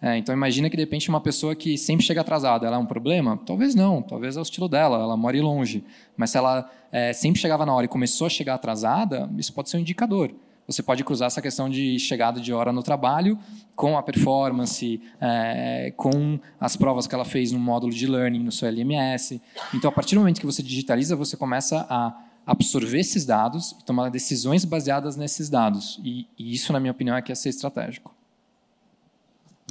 [0.00, 2.84] É, então imagina que de repente uma pessoa que sempre chega atrasada, ela é um
[2.84, 3.40] problema?
[3.46, 5.82] Talvez não, talvez é o estilo dela, ela mora longe.
[6.18, 9.70] Mas se ela é, sempre chegava na hora e começou a chegar atrasada, isso pode
[9.70, 10.34] ser um indicador
[10.66, 13.38] você pode cruzar essa questão de chegada de hora no trabalho
[13.74, 18.50] com a performance, é, com as provas que ela fez no módulo de learning, no
[18.50, 19.40] seu LMS.
[19.72, 23.84] Então, a partir do momento que você digitaliza, você começa a absorver esses dados e
[23.84, 26.00] tomar decisões baseadas nesses dados.
[26.04, 28.14] E, e isso, na minha opinião, é que é ser estratégico.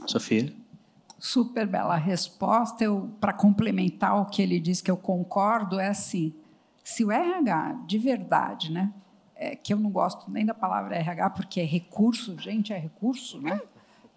[0.06, 0.54] Sofia?
[1.18, 2.84] Super bela resposta.
[2.84, 6.34] Eu, para complementar o que ele disse, que eu concordo, é assim:
[6.84, 8.94] se o RH de verdade, né,
[9.36, 13.40] é, que eu não gosto nem da palavra RH, porque é recurso, gente, é recurso,
[13.42, 13.62] né?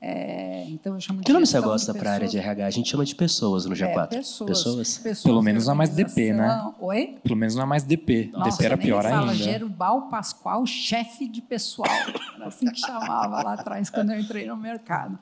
[0.01, 2.67] É, então eu chamo que nome você gosta para a área de RH?
[2.67, 4.05] A gente chama de pessoas no G4.
[4.05, 4.99] É, pessoas, pessoas.
[4.99, 5.23] pessoas.
[5.25, 6.73] Pelo menos não é mais DP, né?
[6.79, 7.19] Oi?
[7.23, 8.31] Pelo menos não é mais DP.
[8.33, 9.35] Nossa, DP era pior fala, ainda.
[9.35, 11.89] Gerubal Pascoal, chefe de pessoal.
[12.37, 15.19] Era assim que chamava lá atrás, quando eu entrei no mercado.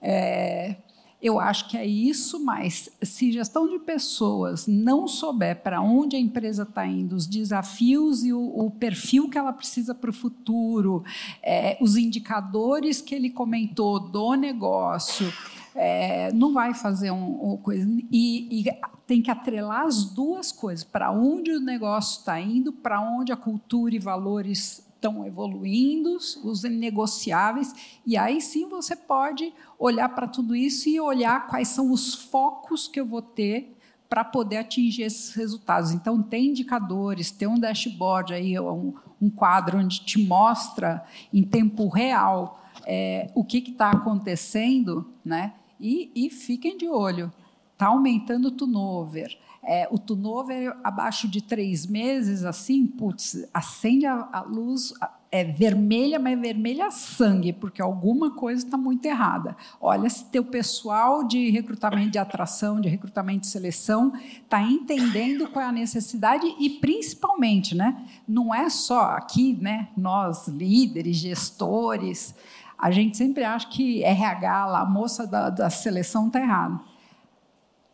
[0.00, 0.76] É,
[1.20, 6.18] Eu acho que é isso, mas se gestão de pessoas não souber para onde a
[6.18, 11.02] empresa está indo, os desafios e o, o, perfil que ela precisa para o futuro,
[11.42, 15.32] é, os indicadores que ele comentou do negócio,
[15.74, 17.84] é, não vai fazer um, coisa.
[18.12, 18.64] E, e,
[19.04, 23.36] tem que atrelar as duas coisas: para onde o negócio está indo, para onde a
[23.36, 27.72] cultura e valores estão evoluindo, os negociáveis,
[28.04, 32.88] e aí sim você pode olhar para tudo isso e olhar quais são os focos
[32.88, 33.76] que eu vou ter
[34.08, 35.92] para poder atingir esses resultados.
[35.92, 41.88] Então, tem indicadores, tem um dashboard aí, um, um quadro onde te mostra em tempo
[41.88, 45.52] real é, o que está acontecendo, né?
[45.78, 47.32] E, e fiquem de olho.
[47.72, 49.38] Está aumentando o turnover.
[49.62, 54.94] É, o turnover abaixo de três meses, assim, putz, acende a, a luz,
[55.30, 59.56] é vermelha, mas vermelha sangue, porque alguma coisa está muito errada.
[59.80, 65.64] Olha se teu pessoal de recrutamento de atração, de recrutamento de seleção, está entendendo qual
[65.64, 72.34] é a necessidade e, principalmente, né, não é só aqui, né, nós líderes, gestores,
[72.78, 76.80] a gente sempre acha que RH, a moça da, da seleção, está errada.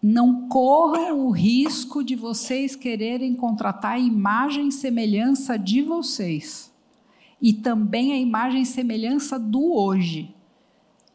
[0.06, 6.70] Não corram o risco de vocês quererem contratar a imagem e semelhança de vocês.
[7.40, 10.33] E também a imagem e semelhança do hoje.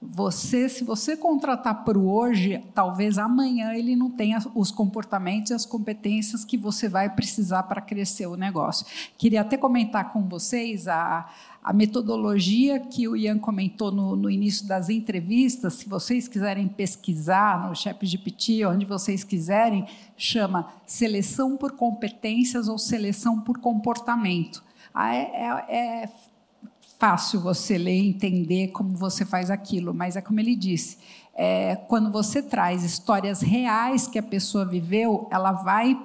[0.02, 5.54] Você, se você contratar para o hoje, talvez amanhã ele não tenha os comportamentos e
[5.54, 8.86] as competências que você vai precisar para crescer o negócio.
[9.18, 11.30] Queria até comentar com vocês a,
[11.62, 17.68] a metodologia que o Ian comentou no, no, início das entrevistas, se vocês quiserem pesquisar
[17.68, 19.86] no ChatGPT, onde vocês quiserem,
[20.16, 24.64] chama seleção por competências ou seleção por comportamento.
[24.94, 25.20] Ah, é,
[25.70, 26.10] é, é
[27.00, 30.98] fácil você ler e entender como você faz aquilo, mas é como ele disse,
[31.34, 35.98] é, quando você traz histórias reais que a pessoa viveu, ela vai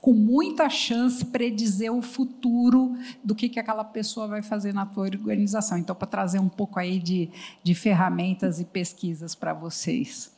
[0.00, 5.04] com muita chance predizer o futuro do que, que aquela pessoa vai fazer na tua
[5.04, 5.76] organização.
[5.76, 7.28] Então, para trazer um pouco aí de,
[7.64, 10.30] de ferramentas e pesquisas para vocês.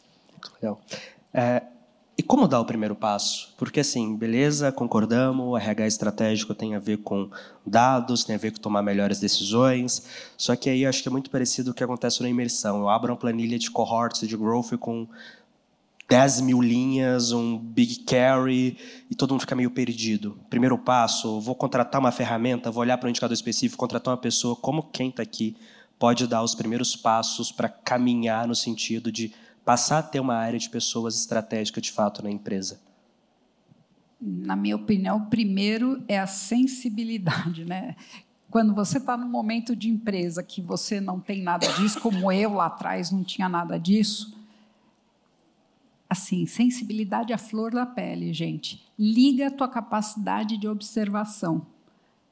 [0.55, 0.81] Legal.
[1.35, 1.63] É,
[2.21, 3.55] e como dar o primeiro passo?
[3.57, 7.31] Porque, assim, beleza, concordamos, RH estratégico tem a ver com
[7.65, 10.05] dados, tem a ver com tomar melhores decisões,
[10.37, 12.81] só que aí acho que é muito parecido o que acontece na imersão.
[12.81, 15.09] Eu abro uma planilha de cohorts de growth com
[16.11, 18.77] 10 mil linhas, um big carry,
[19.11, 20.39] e todo mundo fica meio perdido.
[20.51, 24.55] Primeiro passo, vou contratar uma ferramenta, vou olhar para um indicador específico, contratar uma pessoa,
[24.55, 25.57] como quem está aqui
[25.99, 29.33] pode dar os primeiros passos para caminhar no sentido de
[29.71, 32.81] passar a ter uma área de pessoas estratégica de fato na empresa?
[34.21, 37.95] Na minha opinião, o primeiro é a sensibilidade, né?
[38.51, 42.55] Quando você está num momento de empresa que você não tem nada disso, como eu
[42.55, 44.37] lá atrás não tinha nada disso,
[46.09, 48.85] assim, sensibilidade à flor da pele, gente.
[48.99, 51.65] Liga a tua capacidade de observação.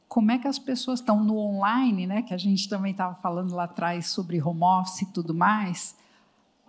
[0.08, 2.20] Como é que as pessoas estão no online, né?
[2.20, 5.96] Que a gente também estava falando lá atrás sobre home office e tudo mais.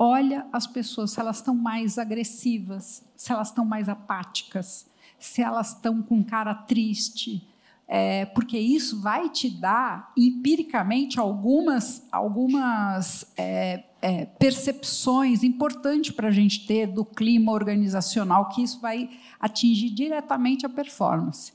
[0.02, 4.88] Olha as pessoas, se elas estão mais agressivas, se elas estão mais apáticas,
[5.20, 7.46] se elas estão com cara triste,
[7.86, 16.32] é, porque isso vai te dar empiricamente algumas, algumas é, é, percepções importantes para a
[16.32, 21.52] gente ter do clima organizacional, que isso vai atingir diretamente a performance.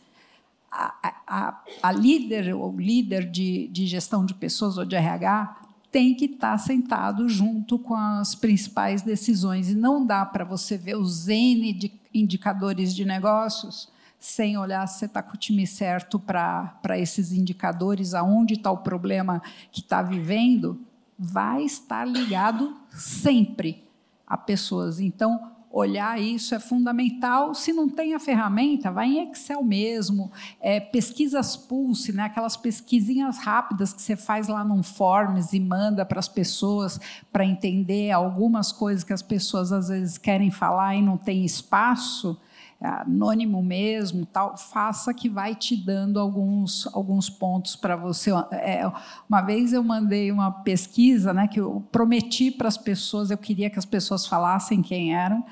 [0.70, 5.63] A, a, a líder ou líder de, de gestão de pessoas ou de RH
[5.94, 10.96] tem que estar sentado junto com as principais decisões e não dá para você ver
[10.96, 13.88] os N indicadores de negócios
[14.18, 19.40] sem olhar se está com o time certo para esses indicadores, aonde está o problema
[19.70, 20.80] que está vivendo,
[21.16, 23.84] vai estar ligado sempre
[24.26, 24.98] a pessoas.
[24.98, 27.52] Então, olhar isso é fundamental.
[27.52, 33.38] Se não tem a ferramenta, vai em Excel mesmo, é, pesquisas Pulse, né, aquelas pesquisinhas
[33.38, 37.00] rápidas que você faz lá num Forms e manda para as pessoas
[37.32, 42.38] para entender algumas coisas que as pessoas às vezes querem falar e não tem espaço
[42.84, 48.30] anônimo mesmo, tal, faça que vai te dando alguns, alguns pontos para você.
[48.52, 48.90] É,
[49.28, 53.70] uma vez eu mandei uma pesquisa, né, que eu prometi para as pessoas, eu queria
[53.70, 55.44] que as pessoas falassem quem eram,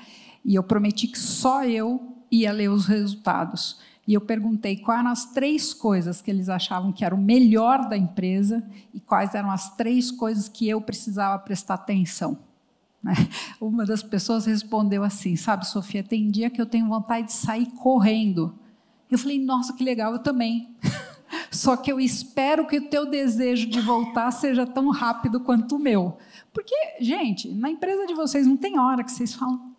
[0.45, 3.79] e eu prometi que só eu ia ler os resultados.
[4.05, 7.87] E eu perguntei quais eram as três coisas que eles achavam que era o melhor
[7.87, 8.61] da empresa
[8.93, 12.37] e quais eram as três coisas que eu precisava prestar atenção.
[13.03, 13.13] Né?
[13.59, 17.65] Uma das pessoas respondeu assim: Sabe, Sofia, tem dia que eu tenho vontade de sair
[17.71, 18.57] correndo.
[19.11, 20.73] Eu falei: Nossa, que legal, eu também.
[21.51, 25.79] Só que eu espero que o teu desejo de voltar seja tão rápido quanto o
[25.79, 26.17] meu.
[26.53, 29.72] Porque, gente, na empresa de vocês não tem hora que vocês falam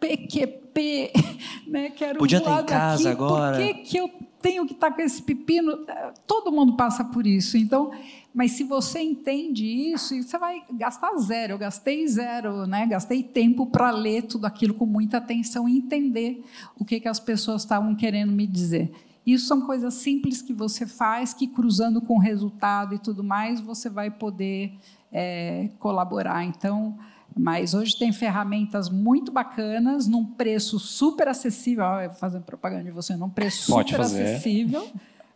[0.00, 1.12] PQP,
[1.66, 1.90] né?
[1.90, 3.08] Quero Podia estar em casa daqui.
[3.08, 3.56] agora.
[3.56, 5.84] Por que, que eu tenho que estar com esse pepino?
[6.26, 7.56] Todo mundo passa por isso.
[7.56, 7.90] Então,
[8.32, 11.54] mas se você entende isso, você vai gastar zero.
[11.54, 12.86] Eu gastei zero, né?
[12.86, 16.44] Gastei tempo para ler tudo aquilo com muita atenção e entender
[16.78, 18.92] o que, que as pessoas estavam querendo me dizer.
[19.26, 23.60] Isso são coisas simples que você faz, que cruzando com o resultado e tudo mais,
[23.60, 24.72] você vai poder
[25.12, 26.44] é, colaborar.
[26.44, 26.96] Então,
[27.36, 31.84] mas hoje tem ferramentas muito bacanas, num preço super acessível.
[31.84, 34.22] Ó, fazendo propaganda de você, num preço Pode super fazer.
[34.22, 34.88] acessível.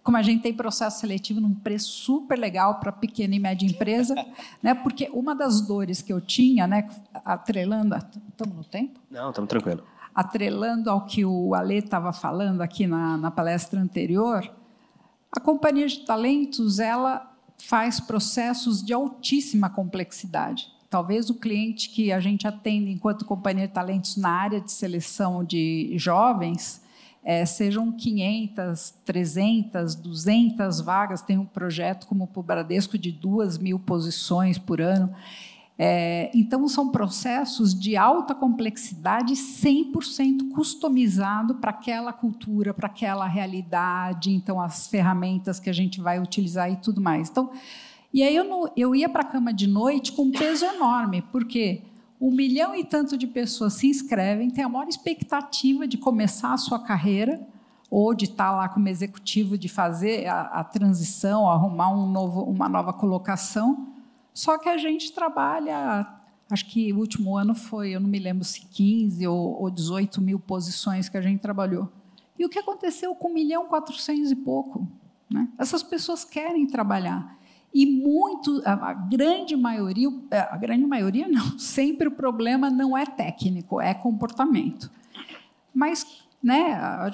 [0.03, 4.17] Como a gente tem processo seletivo num preço super legal para pequena e média empresa,
[4.61, 4.75] né?
[4.75, 6.89] Porque uma das dores que eu tinha, né,
[7.25, 8.99] atrelando, estamos no tempo?
[9.09, 9.85] Não, estamos tranquilo.
[10.13, 14.51] Atrelando ao que o Ale estava falando aqui na, na palestra anterior,
[15.31, 20.69] a companhia de talentos ela faz processos de altíssima complexidade.
[20.93, 25.43] Talvez o cliente que a gente atende enquanto companhia de talentos na área de seleção
[25.43, 26.83] de jovens
[27.25, 31.23] é, sejam 500, 300, 200 vagas.
[31.23, 35.11] Tem um projeto como o Bradesco de 2 mil posições por ano.
[35.79, 44.31] É, então, são processos de alta complexidade, 100% customizado para aquela cultura, para aquela realidade,
[44.31, 47.31] então, as ferramentas que a gente vai utilizar e tudo mais.
[47.31, 47.51] Então,
[48.13, 51.23] e aí eu, não, eu ia para a cama de noite com um peso enorme,
[51.33, 51.83] porque
[52.21, 56.59] um milhão e tanto de pessoas se inscrevem, têm a maior expectativa de começar a
[56.59, 57.45] sua carreira,
[57.91, 62.67] ou de estar lá como executivo, de fazer a, a transição, arrumar um novo, uma
[62.67, 63.89] nova colocação.
[64.33, 66.07] Só que a gente trabalha,
[66.51, 70.23] acho que o último ano foi, eu não me lembro se 15 ou, ou 18
[70.23, 71.87] mil posições que a gente trabalhou.
[72.39, 74.89] E o que aconteceu com 1 milhão 400 e pouco?
[75.31, 75.49] Né?
[75.59, 77.37] Essas pessoas querem trabalhar.
[77.75, 80.09] E muito, a grande maioria,
[80.51, 84.91] a grande maioria não, sempre o problema não é técnico, é comportamento.
[85.75, 86.07] Mas
[86.43, 87.11] né, a,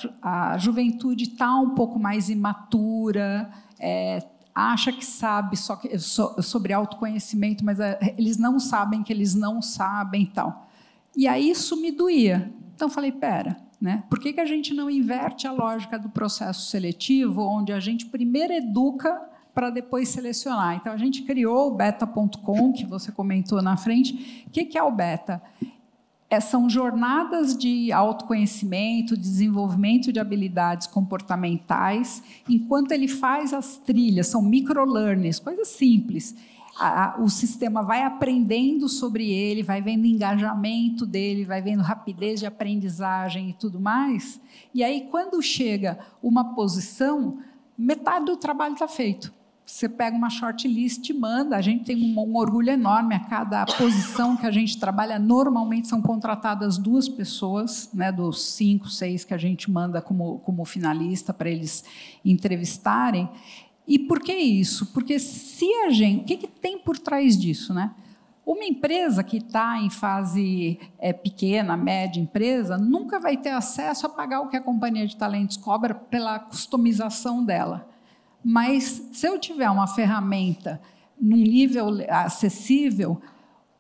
[0.53, 6.73] a juventude está um pouco mais imatura, é, acha que sabe só que, so, sobre
[6.73, 10.69] autoconhecimento, mas é, eles não sabem que eles não sabem e tal.
[11.17, 12.53] E aí isso me doía.
[12.75, 14.03] Então falei, pera, né?
[14.11, 18.07] Por que, que a gente não inverte a lógica do processo seletivo, onde a gente
[18.07, 19.21] primeiro educa
[19.55, 20.77] para depois selecionar?
[20.77, 24.45] Então a gente criou o beta.com, que você comentou na frente.
[24.47, 25.43] O que, que é o beta?
[26.31, 34.43] É, são jornadas de autoconhecimento, desenvolvimento de habilidades comportamentais, enquanto ele faz as trilhas, são
[34.43, 36.37] microlearnings, coisas simples.
[36.79, 42.41] A, a, o sistema vai aprendendo sobre ele, vai vendo engajamento dele, vai vendo rapidez
[42.41, 44.39] de aprendizagem e tudo mais.
[44.75, 47.39] E aí, quando chega uma posição,
[47.77, 49.38] metade do trabalho está feito
[49.71, 51.55] você pega uma shortlist e manda.
[51.55, 55.19] A gente tem um, um, orgulho enorme a cada posição que a gente trabalha.
[55.19, 60.65] Normalmente são contratadas duas pessoas, né, dos cinco, seis que a gente manda como, como
[60.65, 61.85] finalista para eles
[62.25, 63.29] entrevistarem.
[63.87, 64.87] E por que isso?
[64.87, 67.95] Porque se a gente, o que, que tem por trás disso, né?
[68.47, 74.09] Uma empresa que está em fase é, pequena, média empresa, nunca vai ter acesso a
[74.09, 77.88] pagar o que a companhia de talentos cobra pela customização dela.
[78.45, 80.81] Mas se eu tiver uma ferramenta
[81.21, 83.21] num nível acessível,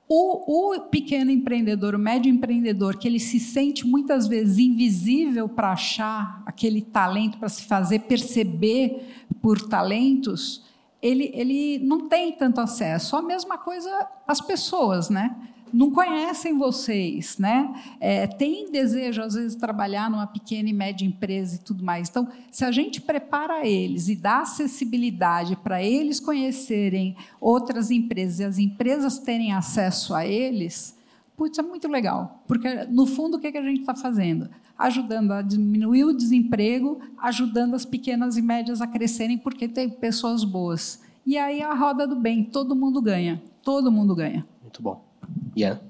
[0.09, 5.73] o, o, pequeno empreendedor, o médio empreendedor, que ele se sente muitas vezes invisível para
[5.73, 9.07] achar aquele talento, para se fazer perceber
[9.43, 10.65] por talentos,
[11.03, 13.17] ele, ele não tem tanto acesso.
[13.17, 15.37] A mesma coisa as pessoas, né?
[15.73, 17.73] Não conhecem vocês, né?
[18.01, 22.09] É, tem desejo, às vezes, de trabalhar numa pequena e média empresa e tudo mais.
[22.09, 28.45] Então, se a gente prepara eles e dá acessibilidade para eles conhecerem outras empresas e
[28.45, 30.97] as empresas terem acesso a eles,
[31.37, 32.43] putz, é muito legal.
[32.47, 34.49] Porque, no fundo, o que, é que a gente está fazendo?
[34.77, 40.45] Ajudando a diminuir o desemprego, ajudando as pequenas e médias a crescerem, porque tem pessoas
[40.45, 41.01] boas.
[41.27, 43.43] E aí a roda do bem, todo mundo ganha.
[43.63, 44.47] Todo mundo ganha.
[44.63, 45.08] Muito bom.
[45.57, 45.81] Yeah.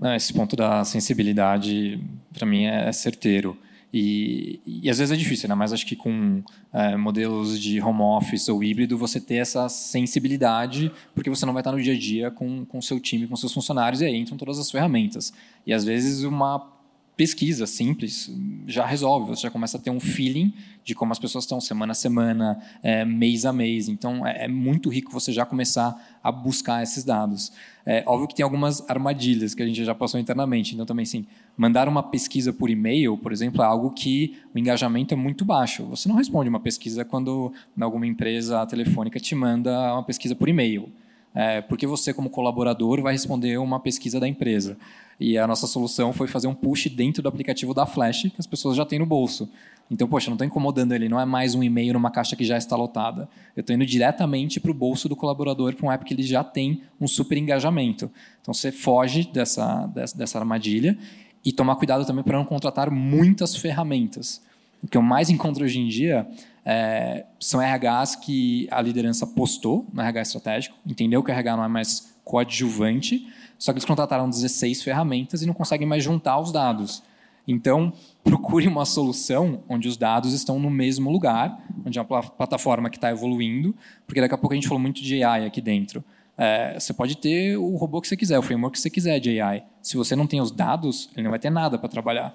[0.00, 2.00] Não, esse ponto da sensibilidade,
[2.32, 3.56] para mim, é, é certeiro.
[3.94, 5.54] E, e, às vezes é difícil, né?
[5.54, 6.42] mas acho que com
[6.72, 11.60] é, modelos de home office ou híbrido, você ter essa sensibilidade, porque você não vai
[11.60, 14.38] estar no dia a dia com o seu time, com seus funcionários, e aí entram
[14.38, 15.32] todas as ferramentas.
[15.66, 16.72] E às vezes uma
[17.16, 18.30] pesquisa simples,
[18.66, 20.52] já resolve, você já começa a ter um feeling
[20.82, 23.88] de como as pessoas estão semana a semana, é, mês a mês.
[23.88, 27.52] Então, é, é, muito rico você já começar a buscar esses dados.
[27.84, 30.74] É óbvio que tem algumas armadilhas que a gente já passou internamente.
[30.74, 35.12] Então, também, sim, mandar uma pesquisa por e-mail, por exemplo, é algo que o engajamento
[35.12, 35.84] é muito baixo.
[35.86, 40.90] Você não responde uma pesquisa quando alguma empresa telefônica te manda uma pesquisa por e-mail.
[41.34, 44.76] É, porque você, como colaborador, vai responder uma pesquisa da empresa.
[45.18, 48.46] E a nossa solução foi fazer um push dentro do aplicativo da Flash, que as
[48.46, 49.48] pessoas já têm no bolso.
[49.90, 52.56] Então, poxa, não estou incomodando ele, não é mais um e-mail numa caixa que já
[52.56, 53.28] está lotada.
[53.54, 56.42] Eu estou indo diretamente para o bolso do colaborador, para um app que ele já
[56.42, 58.10] tem um super engajamento.
[58.40, 60.98] Então, você foge dessa, dessa, dessa armadilha
[61.44, 64.42] e tomar cuidado também para não contratar muitas ferramentas.
[64.82, 66.26] O que eu mais encontro hoje em dia
[66.64, 71.64] é, são RHs que a liderança postou no RH estratégico, entendeu que o RH não
[71.64, 73.26] é mais coadjuvante,
[73.58, 77.02] só que eles contrataram 16 ferramentas e não conseguem mais juntar os dados.
[77.46, 77.92] Então,
[78.22, 82.96] procure uma solução onde os dados estão no mesmo lugar, onde é uma plataforma que
[82.96, 83.74] está evoluindo,
[84.06, 86.04] porque daqui a pouco a gente falou muito de AI aqui dentro.
[86.38, 89.40] É, você pode ter o robô que você quiser, o framework que você quiser de
[89.40, 89.64] AI.
[89.82, 92.32] Se você não tem os dados, ele não vai ter nada para trabalhar.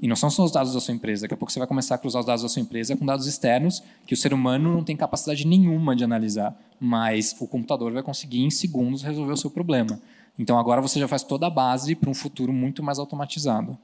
[0.00, 1.22] E não são só os dados da sua empresa.
[1.22, 3.26] Daqui a pouco você vai começar a cruzar os dados da sua empresa com dados
[3.26, 6.58] externos que o ser humano não tem capacidade nenhuma de analisar.
[6.80, 10.00] Mas o computador vai conseguir, em segundos, resolver o seu problema.
[10.38, 13.78] Então agora você já faz toda a base para um futuro muito mais automatizado.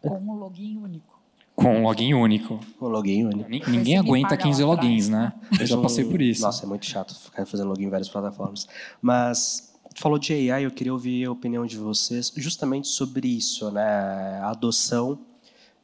[0.00, 1.18] Com um login único.
[1.54, 2.60] Com um login único.
[2.78, 3.70] Com um login único.
[3.70, 5.32] Ninguém aguenta 15 logins, né?
[5.58, 6.42] Eu já passei por isso.
[6.42, 8.68] Nossa, é muito chato ficar fazendo login em várias plataformas.
[9.02, 14.38] Mas falou de AI, eu queria ouvir a opinião de vocês justamente sobre isso, né?
[14.40, 15.18] A adoção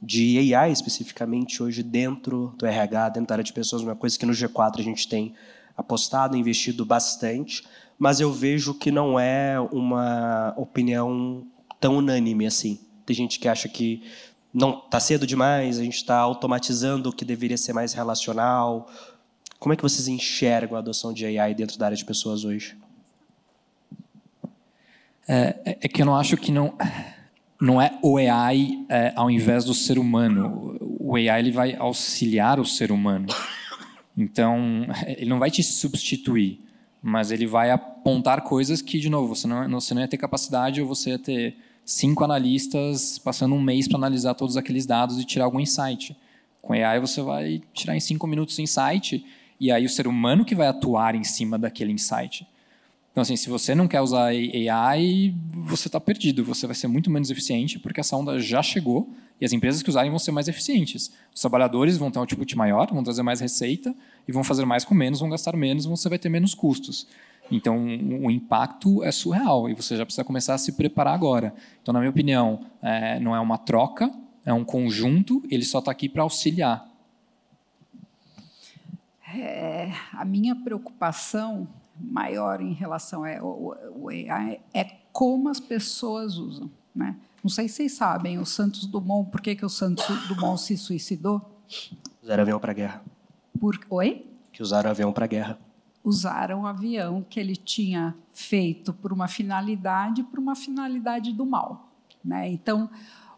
[0.05, 4.27] de AI especificamente hoje dentro do RH, dentro da área de pessoas, uma coisa que
[4.27, 5.35] no G4 a gente tem
[5.77, 7.65] apostado, investido bastante,
[7.99, 11.47] mas eu vejo que não é uma opinião
[11.81, 12.79] tão unânime assim.
[13.07, 14.03] Tem gente que acha que
[14.53, 18.89] não está cedo demais, a gente está automatizando o que deveria ser mais relacional.
[19.59, 22.77] Como é que vocês enxergam a adoção de AI dentro da área de pessoas hoje?
[25.27, 26.75] É, é, é que eu não acho que não
[27.61, 30.77] não é o AI é, ao invés do ser humano.
[30.99, 33.27] O AI ele vai auxiliar o ser humano.
[34.17, 36.61] Então, ele não vai te substituir,
[37.03, 40.81] mas ele vai apontar coisas que, de novo, você não, você não ia ter capacidade
[40.81, 45.25] ou você ia ter cinco analistas passando um mês para analisar todos aqueles dados e
[45.25, 46.17] tirar algum insight.
[46.63, 49.25] Com AI, você vai tirar em cinco minutos insight
[49.61, 52.47] e aí o ser humano que vai atuar em cima daquele insight.
[53.15, 56.45] Então, assim, se você não quer usar AI, você está perdido.
[56.47, 59.09] Você vai ser muito menos eficiente, porque essa onda já chegou
[59.41, 61.13] e as empresas que usarem vão ser mais eficientes.
[61.33, 63.95] Os trabalhadores vão ter um output maior, vão trazer mais receita
[64.27, 67.07] e vão fazer mais com menos, vão gastar menos, você vai ter menos custos.
[67.53, 67.79] Então,
[68.21, 71.55] o impacto é surreal e você já precisa começar a se preparar agora.
[71.81, 74.13] Então, na minha opinião, é, não é uma troca,
[74.45, 76.85] é um conjunto, ele só está aqui para auxiliar.
[79.37, 81.69] É, a minha preocupação
[81.99, 86.71] maior em relação AI é como as pessoas usam.
[86.95, 87.17] Né?
[87.43, 90.77] Não sei se vocês sabem, o Santos Dumont, por que, que o Santos Dumont se
[90.77, 91.41] suicidou?
[92.23, 93.05] Usaram avião para a guerra.
[93.59, 93.79] Por...
[93.91, 94.27] Oi?
[94.53, 95.59] Que usaram avião para a guerra.
[96.03, 101.91] Usaram o avião que ele tinha feito por uma finalidade, por uma finalidade do mal.
[102.25, 102.49] Né?
[102.49, 102.91] Então,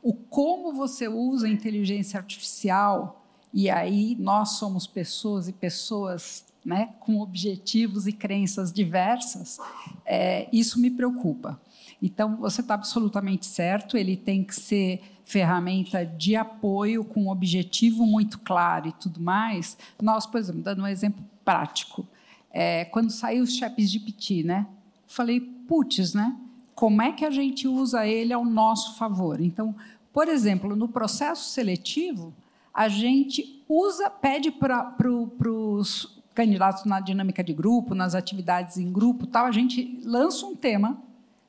[0.03, 6.89] o como você usa a inteligência artificial, e aí nós somos pessoas e pessoas né,
[6.99, 9.59] com objetivos e crenças diversas,
[10.05, 11.61] é, isso me preocupa.
[12.03, 18.05] Então, você está absolutamente certo, ele tem que ser ferramenta de apoio com um objetivo
[18.05, 19.79] muito claro e tudo mais.
[20.03, 22.05] Nós, por exemplo, dando um exemplo prático,
[22.51, 24.67] é, quando saiu os chaps de PT, né,
[25.07, 26.37] falei, putz, né,
[26.75, 29.41] como é que a gente usa ele ao nosso favor?
[29.41, 29.73] Então,
[30.13, 32.35] por exemplo, no processo seletivo,
[32.75, 39.27] a gente usa, pede para os candidatos na dinâmica de grupo, nas atividades em grupo,
[39.27, 41.03] tal, a gente lança um tema,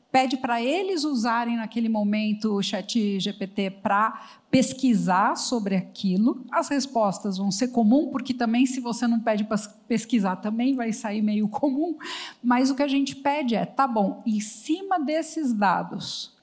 [0.10, 6.46] pede para eles usarem naquele momento o chat GPT para pesquisar sobre aquilo.
[6.50, 9.58] As respostas vão ser comum, porque também se você não pede para
[9.90, 11.98] pesquisar, também vai sair meio comum,
[12.42, 16.34] mas o que a gente pede é, tá bom, em cima desses dados,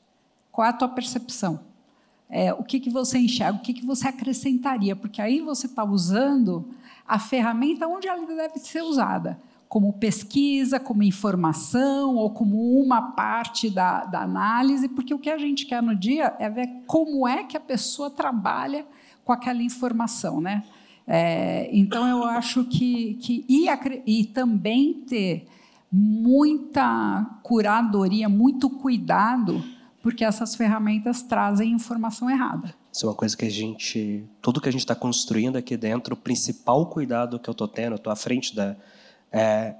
[0.52, 1.60] qual é a tua percepção?
[2.28, 5.82] É, o que, que você enxerga, o que, que você acrescentaria, porque aí você está
[5.82, 6.68] usando
[7.06, 9.38] a ferramenta onde ela deve ser usada,
[9.68, 15.38] como pesquisa, como informação ou como uma parte da, da análise, porque o que a
[15.38, 18.86] gente quer no dia é ver como é que a pessoa trabalha
[19.24, 20.62] com aquela informação, né?
[21.06, 23.66] É, então eu acho que, que e,
[24.06, 25.46] e também ter
[25.92, 29.62] muita curadoria, muito cuidado,
[30.02, 32.74] porque essas ferramentas trazem informação errada.
[32.94, 36.14] Isso é uma coisa que a gente, tudo que a gente está construindo aqui dentro,
[36.14, 38.76] o principal cuidado que eu estou tendo, eu estou à frente da,
[39.32, 39.74] é,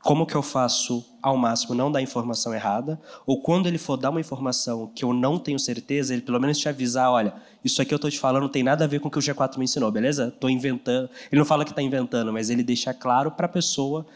[0.00, 4.10] como que eu faço ao máximo não dar informação errada, ou quando ele for dar
[4.10, 7.92] uma informação que eu não tenho certeza, ele pelo menos te avisar, olha, isso aqui
[7.92, 9.64] eu estou te falando não tem nada a ver com o que o G4 me
[9.64, 10.28] ensinou, beleza?
[10.28, 11.10] Estou inventando.
[11.30, 14.06] Ele não fala que está inventando, mas ele deixa claro para a pessoa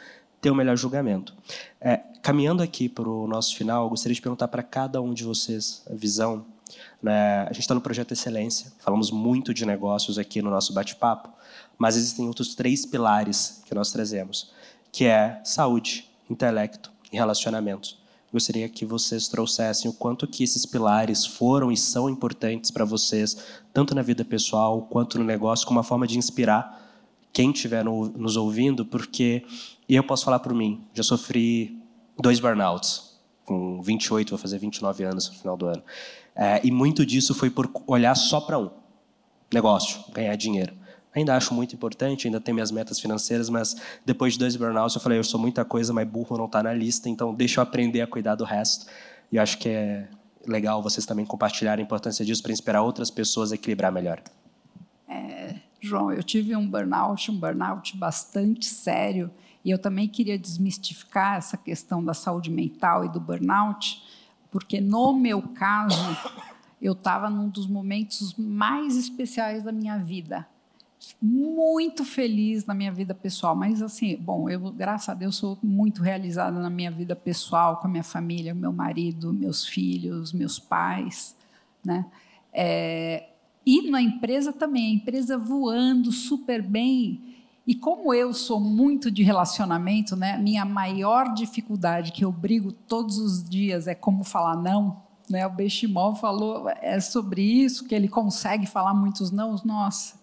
[0.41, 1.35] ter o melhor julgamento.
[1.81, 5.83] É, caminhando aqui para o nosso final, gostaria de perguntar para cada um de vocês
[5.91, 6.54] a visão.
[7.03, 7.43] Né?
[7.43, 11.31] A gente está no projeto Excelência, falamos muito de negócios aqui no nosso bate-papo,
[11.79, 14.53] mas existem outros três pilares que nós trazemos
[14.95, 17.99] que é saúde, intelecto e relacionamentos.
[18.33, 23.37] Gostaria que vocês trouxessem o quanto que esses pilares foram e são importantes para vocês,
[23.73, 26.81] tanto na vida pessoal quanto no negócio, como uma forma de inspirar
[27.33, 29.45] quem estiver nos ouvindo, porque
[29.89, 31.77] eu posso falar por mim, já sofri
[32.17, 35.83] dois burnouts, com 28, vou fazer 29 anos no final do ano.
[36.35, 38.71] É, e muito disso foi por olhar só para um
[39.53, 40.75] negócio, ganhar dinheiro.
[41.15, 45.01] Ainda acho muito importante, ainda tenho minhas metas financeiras, mas depois de dois burnouts eu
[45.01, 48.01] falei, eu sou muita coisa, mas burro não está na lista, então deixa eu aprender
[48.01, 48.87] a cuidar do resto.
[49.31, 50.09] E acho que é
[50.45, 54.21] legal vocês também compartilharem a importância disso para inspirar outras pessoas a equilibrar melhor.
[55.09, 59.31] É, João, eu tive um burnout, um burnout bastante sério,
[59.65, 64.03] e eu também queria desmistificar essa questão da saúde mental e do burnout,
[64.55, 66.17] porque no meu caso,
[66.81, 70.47] eu estava num dos momentos mais especiais da minha vida
[71.21, 76.03] muito feliz na minha vida pessoal, mas assim, bom, eu graças a Deus sou muito
[76.03, 81.37] realizada na minha vida pessoal, com a minha família, meu marido, meus filhos, meus pais,
[81.85, 82.07] né?
[82.53, 83.31] É,
[83.67, 87.44] e na empresa também, a empresa voando super bem.
[87.67, 90.37] E como eu sou muito de relacionamento, né?
[90.37, 95.03] Minha maior dificuldade que eu brigo todos os dias é como falar não.
[95.31, 95.47] Né?
[95.47, 99.57] O Bechimol falou é sobre isso, que ele consegue falar muitos não.
[99.65, 100.21] Nossa,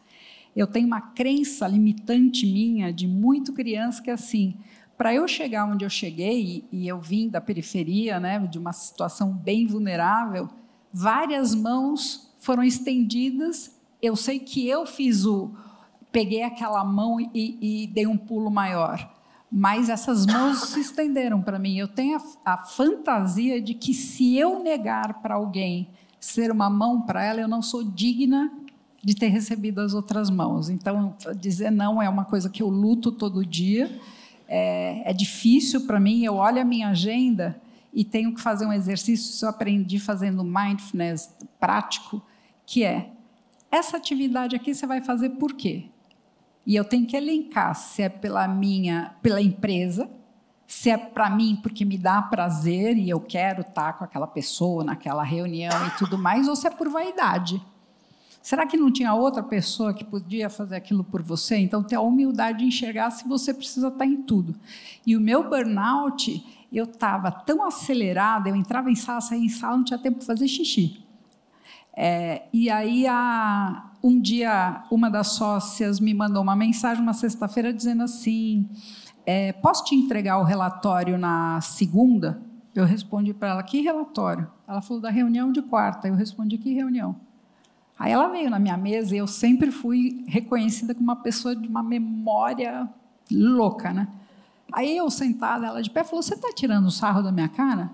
[0.55, 4.55] eu tenho uma crença limitante minha de muito criança que é assim,
[4.95, 9.33] para eu chegar onde eu cheguei e eu vim da periferia, né, de uma situação
[9.33, 10.47] bem vulnerável,
[10.93, 13.75] várias mãos foram estendidas.
[13.99, 15.55] Eu sei que eu fiz o
[16.11, 19.09] peguei aquela mão e, e dei um pulo maior,
[19.51, 21.77] mas essas mãos se estenderam para mim.
[21.77, 25.89] Eu tenho a, a fantasia de que se eu negar para alguém
[26.19, 28.51] ser uma mão para ela, eu não sou digna
[29.03, 30.69] de ter recebido as outras mãos.
[30.69, 33.99] Então, dizer não é uma coisa que eu luto todo dia.
[34.47, 36.23] É, é difícil para mim.
[36.23, 37.59] Eu olho a minha agenda
[37.93, 39.31] e tenho que fazer um exercício.
[39.31, 42.21] Isso eu aprendi fazendo mindfulness prático,
[42.65, 43.09] que é
[43.71, 45.85] essa atividade aqui você vai fazer por quê?
[46.65, 50.09] E eu tenho que elencar se é pela minha, pela empresa,
[50.67, 54.83] se é para mim porque me dá prazer e eu quero estar com aquela pessoa
[54.83, 57.61] naquela reunião e tudo mais, ou se é por vaidade.
[58.41, 61.57] Será que não tinha outra pessoa que podia fazer aquilo por você?
[61.57, 64.55] Então, ter a humildade de enxergar se você precisa estar em tudo.
[65.05, 69.77] E o meu burnout, eu estava tão acelerada, eu entrava em sala, saía em sala,
[69.77, 71.05] não tinha tempo para fazer xixi.
[71.95, 77.73] É, e aí, a, um dia, uma das sócias me mandou uma mensagem, uma sexta-feira,
[77.73, 78.67] dizendo assim:
[79.25, 82.41] é, Posso te entregar o relatório na segunda?
[82.73, 84.49] Eu respondi para ela: Que relatório?
[84.67, 86.07] Ela falou da reunião de quarta.
[86.07, 87.15] Eu respondi: Que reunião?
[87.97, 91.67] Aí ela veio na minha mesa e eu sempre fui reconhecida como uma pessoa de
[91.67, 92.89] uma memória
[93.31, 94.07] louca, né?
[94.73, 97.91] Aí eu sentada, ela de pé, falou: Você está tirando sarro da minha cara?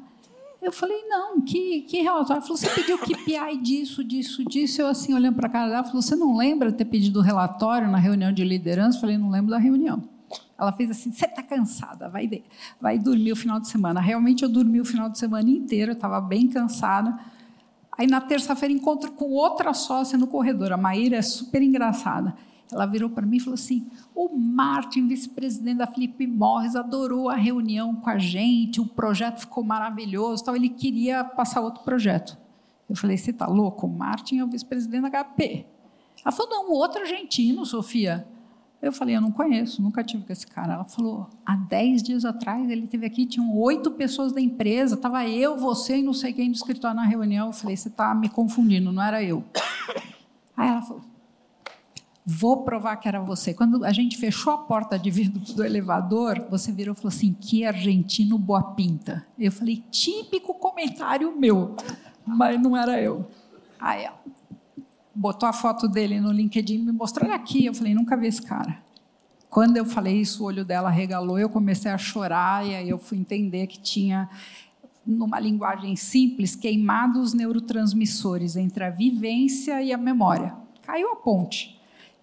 [0.68, 2.34] Eu falei: Não, que, que relatório?
[2.34, 4.82] Ela falou: Você pediu KPI disso, disso, disso.
[4.82, 7.90] Eu, assim, olhando para a cara dela, falou: Você não lembra ter pedido o relatório
[7.90, 8.98] na reunião de liderança?
[8.98, 10.04] Eu falei: Não lembro da reunião.
[10.60, 12.44] Ela fez assim: Você está cansada, vai,
[12.82, 14.02] vai dormir o final de semana.
[14.02, 17.18] Realmente eu dormi o final de semana inteiro, eu estava bem cansada.
[17.98, 20.74] Aí na terça-feira encontro com outra sócia no corredor.
[20.74, 22.36] A Maíra é super engraçada.
[22.72, 27.36] Ela virou para mim e falou assim: o Martin, vice-presidente da Felipe Morris, adorou a
[27.36, 30.56] reunião com a gente, o projeto ficou maravilhoso, tal.
[30.56, 32.38] ele queria passar outro projeto.
[32.90, 33.88] Eu falei: você está louco?
[33.88, 35.66] O Martin é o vice-presidente da HP.
[36.24, 38.28] Ela falou: não, outro argentino, Sofia.
[38.80, 40.74] Eu falei, eu não conheço, nunca tive com esse cara.
[40.74, 45.28] Ela falou, há dez dias atrás ele teve aqui, tinham oito pessoas da empresa, estava
[45.28, 47.48] eu, você e não sei quem do escritório na reunião.
[47.48, 49.44] Eu falei, você está me confundindo, não era eu.
[50.56, 51.02] Aí ela falou,
[52.30, 53.54] vou provar que era você.
[53.54, 57.32] Quando a gente fechou a porta de vidro do elevador, você virou e falou assim,
[57.32, 59.26] que argentino boa pinta.
[59.40, 61.78] Eu falei, típico comentário meu,
[62.26, 63.26] mas não era eu.
[63.80, 64.20] Aí ela,
[65.16, 67.66] botou a foto dele no LinkedIn e me mostrou, olha aqui.
[67.66, 68.78] Eu falei, nunca vi esse cara.
[69.50, 72.98] Quando eu falei isso, o olho dela regalou, eu comecei a chorar e aí eu
[72.98, 74.30] fui entender que tinha
[75.06, 80.54] numa linguagem simples, queimado os neurotransmissores entre a vivência e a memória.
[80.82, 81.77] Caiu a ponte.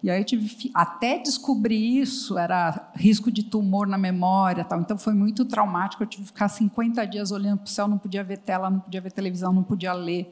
[0.05, 4.79] E aí eu tive até descobrir isso, era risco de tumor na memória, tal.
[4.79, 7.97] Então foi muito traumático, eu tive que ficar 50 dias olhando para o céu, não
[7.97, 10.31] podia ver tela, não podia ver televisão, não podia ler.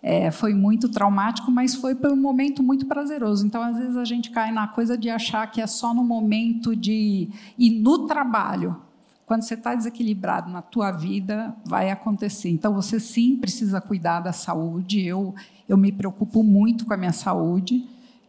[0.00, 3.44] É, foi muito traumático, mas foi por um momento muito prazeroso.
[3.44, 6.76] Então, às vezes, a gente cai na coisa de achar que é só no momento
[6.76, 7.28] de.
[7.58, 8.80] E no trabalho.
[9.26, 12.50] Quando você está desequilibrado na tua vida, vai acontecer.
[12.50, 15.04] Então, você sim precisa cuidar da saúde.
[15.04, 15.34] Eu,
[15.68, 17.84] eu me preocupo muito com a minha saúde.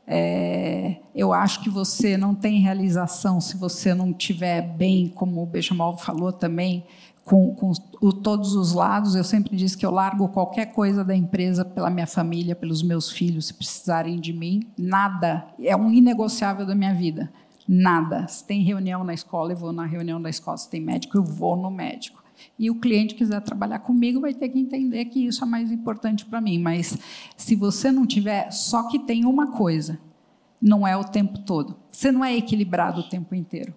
[0.07, 5.45] É, eu acho que você não tem realização se você não estiver bem, como o
[5.45, 6.85] Benjamin falou também,
[7.23, 7.71] com, com
[8.01, 9.15] o, todos os lados.
[9.15, 13.11] Eu sempre disse que eu largo qualquer coisa da empresa pela minha família, pelos meus
[13.11, 14.61] filhos, se precisarem de mim.
[14.77, 15.47] Nada.
[15.59, 17.31] É um inegociável da minha vida.
[17.67, 18.27] Nada.
[18.27, 20.57] Se tem reunião na escola, eu vou na reunião da escola.
[20.57, 22.20] Se tem médico, eu vou no médico.
[22.61, 26.23] E o cliente quiser trabalhar comigo, vai ter que entender que isso é mais importante
[26.23, 26.59] para mim.
[26.59, 26.95] Mas
[27.35, 29.99] se você não tiver, só que tem uma coisa,
[30.61, 31.75] não é o tempo todo.
[31.91, 33.73] Você não é equilibrado o tempo inteiro.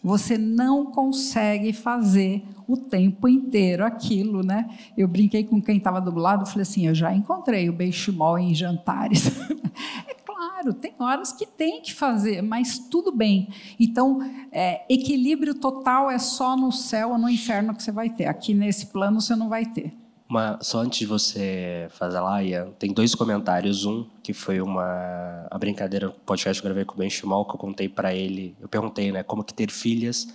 [0.00, 4.70] Você não consegue fazer o tempo inteiro aquilo, né?
[4.96, 8.54] Eu brinquei com quem estava do lado, falei assim, eu já encontrei o benchimol em
[8.54, 9.26] jantares.
[10.06, 13.48] é claro, tem horas que tem que fazer, mas tudo bem.
[13.78, 14.20] Então,
[14.52, 18.26] é, equilíbrio total é só no céu ou no inferno que você vai ter.
[18.26, 19.92] Aqui nesse plano você não vai ter.
[20.30, 23.84] Uma, só antes de você fazer lá, Ian, tem dois comentários.
[23.84, 27.58] Um que foi uma a brincadeira, podcast que eu gravei com o Ben que eu
[27.58, 28.54] contei para ele.
[28.60, 30.28] Eu perguntei, né, como que ter filhas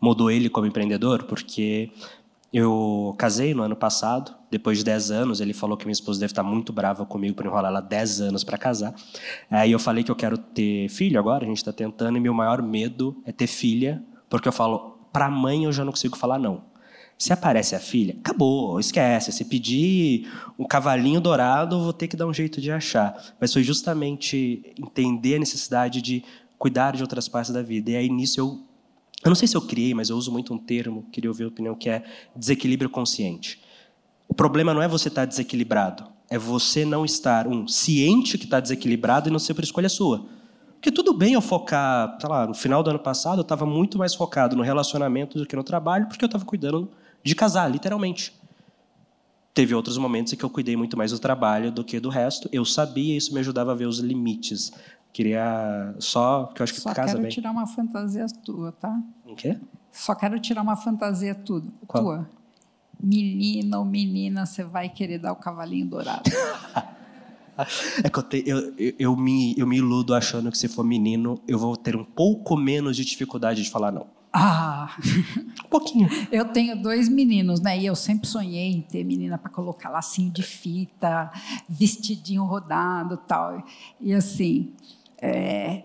[0.00, 1.90] mudou ele como empreendedor, porque
[2.52, 6.32] eu casei no ano passado, depois de 10 anos, ele falou que minha esposa deve
[6.32, 8.94] estar muito brava comigo por enrolar ela 10 anos para casar.
[9.50, 12.32] Aí eu falei que eu quero ter filho agora, a gente está tentando, e meu
[12.32, 16.38] maior medo é ter filha, porque eu falo, para mãe eu já não consigo falar
[16.38, 16.62] não.
[17.18, 19.32] Se aparece a filha, acabou, esquece.
[19.32, 23.34] Se pedir um cavalinho dourado, vou ter que dar um jeito de achar.
[23.40, 26.22] Mas foi justamente entender a necessidade de
[26.56, 27.90] cuidar de outras partes da vida.
[27.90, 28.64] E aí nisso eu.
[29.24, 31.48] Eu não sei se eu criei, mas eu uso muito um termo, queria ouvir a
[31.48, 32.04] opinião, que é
[32.36, 33.60] desequilíbrio consciente.
[34.28, 38.60] O problema não é você estar desequilibrado, é você não estar, um, ciente que está
[38.60, 40.26] desequilibrado e não ser por escolha sua.
[40.74, 43.98] Porque tudo bem eu focar, sei lá, no final do ano passado eu estava muito
[43.98, 46.88] mais focado no relacionamento do que no trabalho, porque eu estava cuidando
[47.24, 48.32] de casar, literalmente.
[49.52, 52.48] Teve outros momentos em que eu cuidei muito mais do trabalho do que do resto.
[52.52, 54.70] Eu sabia, isso me ajudava a ver os limites.
[55.12, 57.22] Queria só, que eu acho que só casa bem.
[57.22, 59.02] Quero tirar uma fantasia tua, tá?
[59.26, 59.58] O quê?
[59.90, 62.04] Só quero tirar uma fantasia tudo, Qual?
[62.04, 62.30] tua.
[63.00, 66.30] Menina ou menina, você vai querer dar o cavalinho dourado.
[68.04, 70.84] É que eu, te, eu, eu, eu, me, eu me iludo achando que se for
[70.84, 74.06] menino, eu vou ter um pouco menos de dificuldade de falar não.
[74.32, 74.96] Ah,
[75.64, 76.08] um pouquinho.
[76.30, 77.76] Eu tenho dois meninos, né?
[77.76, 81.32] E eu sempre sonhei em ter menina para colocar lacinho de fita,
[81.68, 83.64] vestidinho rodado, tal.
[84.00, 84.72] E assim,
[85.20, 85.82] é,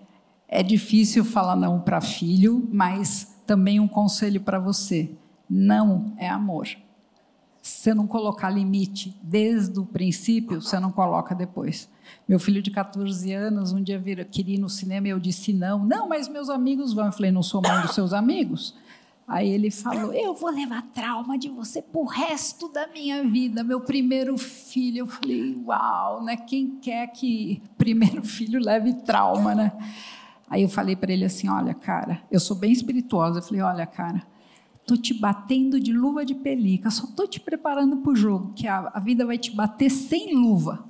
[0.47, 5.09] é difícil falar não para filho, mas também um conselho para você:
[5.49, 6.68] não é amor.
[7.64, 11.89] Se você não colocar limite desde o princípio, você não coloca depois.
[12.28, 15.53] Meu filho de 14 anos, um dia vir, queria ir no cinema e eu disse
[15.53, 15.86] não.
[15.86, 17.05] Não, mas meus amigos vão.
[17.05, 18.76] Eu falei, não sou mãe dos seus amigos?
[19.26, 23.64] Aí ele falou: Eu vou levar trauma de você pro resto da minha vida.
[23.64, 24.99] Meu primeiro filho.
[24.99, 26.36] Eu falei: Uau, né?
[26.36, 29.72] Quem quer que primeiro filho leve trauma, né?
[30.49, 33.39] Aí eu falei para ele assim: Olha, cara, eu sou bem espirituosa.
[33.39, 34.22] Eu falei: Olha, cara,
[34.84, 38.68] Estou te batendo de luva de pelica, só estou te preparando para o jogo, que
[38.68, 40.84] a, a, vida vai te bater sem luva.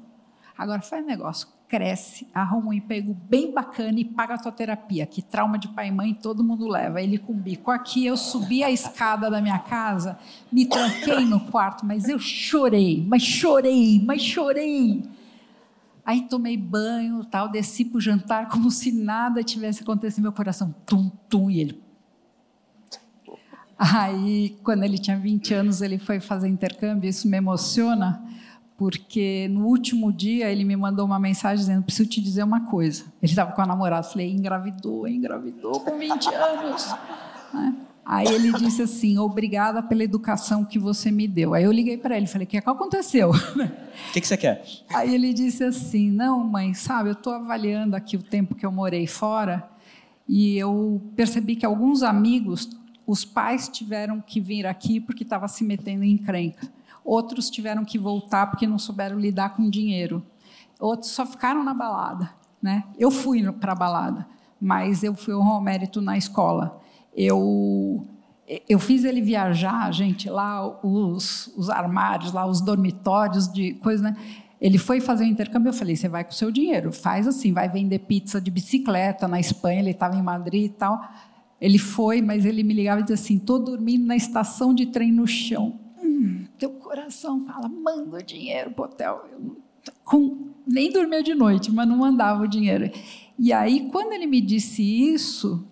[0.58, 5.22] Agora faz negócio, cresce, arruma um emprego bem bacana e paga a tua terapia, que
[5.22, 7.04] trauma de pai e mãe todo mundo leva.
[7.04, 7.70] Ele com bico.
[7.70, 10.18] Aqui eu subi a escada da minha casa,
[10.52, 15.04] me tranquei no quarto, mas eu chorei, mas chorei, mas chorei.
[16.04, 20.74] Aí tomei banho, tal, desci para o jantar como se nada tivesse acontecido, meu coração
[20.84, 21.93] tum tum e ele
[23.78, 28.24] Aí, quando ele tinha 20 anos, ele foi fazer intercâmbio, isso me emociona,
[28.78, 33.04] porque no último dia ele me mandou uma mensagem dizendo: preciso te dizer uma coisa.
[33.22, 36.96] Ele estava com a namorada, falei: engravidou, engravidou com 20 anos.
[37.54, 37.76] Né?
[38.06, 41.54] Aí ele disse assim: obrigada pela educação que você me deu.
[41.54, 43.32] Aí eu liguei para ele, falei: o que, que aconteceu?
[43.32, 44.64] O que, que você quer?
[44.94, 48.72] Aí ele disse assim: não, mãe, sabe, eu estou avaliando aqui o tempo que eu
[48.72, 49.70] morei fora
[50.28, 52.70] e eu percebi que alguns amigos
[53.06, 56.68] os pais tiveram que vir aqui porque estava se metendo em encrenca.
[57.04, 60.26] Outros tiveram que voltar porque não souberam lidar com dinheiro.
[60.80, 62.32] Outros só ficaram na balada.
[62.62, 62.84] Né?
[62.98, 64.26] Eu fui para a balada,
[64.60, 66.82] mas eu fui honrar o mérito na escola.
[67.14, 68.08] Eu,
[68.70, 74.16] eu fiz ele viajar, gente, lá os, os armários, lá os dormitórios de coisa, né?
[74.62, 77.52] Ele foi fazer o intercâmbio, eu falei, você vai com o seu dinheiro, faz assim,
[77.52, 81.02] vai vender pizza de bicicleta na Espanha, ele estava em Madrid e tal.
[81.64, 85.14] Ele foi, mas ele me ligava e dizia assim, estou dormindo na estação de trem
[85.14, 85.80] no chão.
[86.04, 89.26] Hum, teu coração fala, manda o dinheiro para o hotel.
[89.32, 89.58] Eu,
[90.04, 92.92] com, nem dormia de noite, mas não mandava o dinheiro.
[93.40, 95.66] E aí, quando ele me disse isso,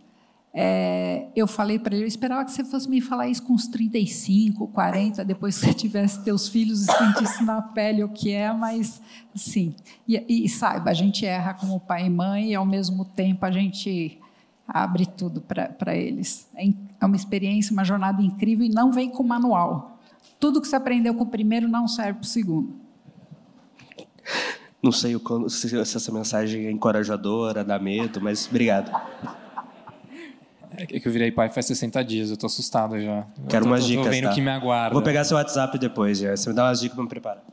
[0.53, 3.67] é, eu falei para ele, eu esperava que você fosse me falar isso com uns
[3.67, 8.53] 35, 40, depois que você tivesse teus filhos e sentisse na pele o que é,
[8.53, 9.01] mas
[9.35, 9.75] assim,
[10.07, 13.51] e, e saiba, a gente erra como pai e mãe e ao mesmo tempo a
[13.51, 14.20] gente
[14.73, 16.47] abre tudo para eles.
[16.55, 16.65] É,
[17.01, 19.99] é uma experiência, uma jornada incrível e não vem com manual.
[20.39, 22.73] Tudo que você aprendeu com o primeiro não serve para o segundo.
[24.81, 25.19] Não sei
[25.49, 28.91] se essa mensagem é encorajadora, dá medo, mas obrigado.
[30.75, 33.27] É que eu virei pai faz 60 dias, eu tô assustado já.
[33.47, 34.05] Quero tô, umas tô, dicas.
[34.05, 34.33] Tô vendo tá?
[34.33, 34.93] que me aguarda.
[34.93, 36.35] Vou pegar seu WhatsApp depois, já.
[36.35, 37.43] você me dá umas dicas para me preparar.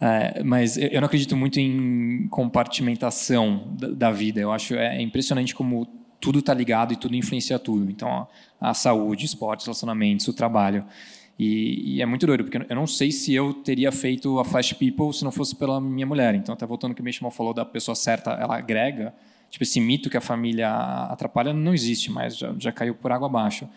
[0.00, 4.40] É, mas eu não acredito muito em compartimentação da, da vida.
[4.40, 5.86] Eu acho é impressionante como
[6.20, 7.90] tudo está ligado e tudo influencia tudo.
[7.90, 8.26] Então,
[8.60, 10.84] a saúde, esportes, relacionamentos, o trabalho.
[11.38, 14.72] E, e, é muito doido, porque eu não sei se eu teria feito a Flash
[14.72, 16.34] People se não fosse pela minha mulher.
[16.34, 19.14] Então, até voltando ao que o Mishima falou da pessoa certa, ela agrega
[19.50, 20.70] Tipo, esse mito que a família
[21.04, 23.68] atrapalha não existe mais, já, já caiu por água abaixo.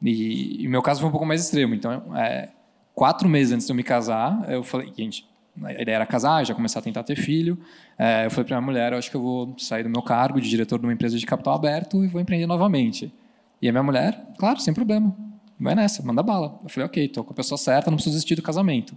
[0.00, 1.74] E o meu caso foi um pouco mais extremo.
[1.74, 2.50] Então, é,
[2.94, 5.26] quatro meses antes de eu me casar, eu falei, gente,
[5.64, 7.58] a ideia era casar, já começar a tentar ter filho.
[7.98, 10.48] É, eu falei para minha mulher, acho que eu vou sair do meu cargo de
[10.48, 13.12] diretor de uma empresa de capital aberto e vou empreender novamente.
[13.60, 15.16] E a minha mulher, claro, sem problema,
[15.58, 16.58] vai nessa, manda bala.
[16.62, 18.94] Eu falei, ok, estou com a pessoa certa, não preciso desistir do casamento.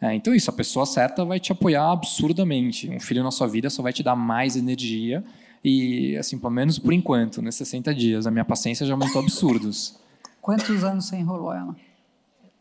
[0.00, 2.90] É, então isso, a pessoa certa vai te apoiar absurdamente.
[2.90, 5.24] Um filho na sua vida só vai te dar mais energia
[5.64, 9.98] e, assim, pelo menos por enquanto, nesses 60 dias, a minha paciência já aumentou absurdos.
[10.42, 11.74] Quantos anos você enrolou ela?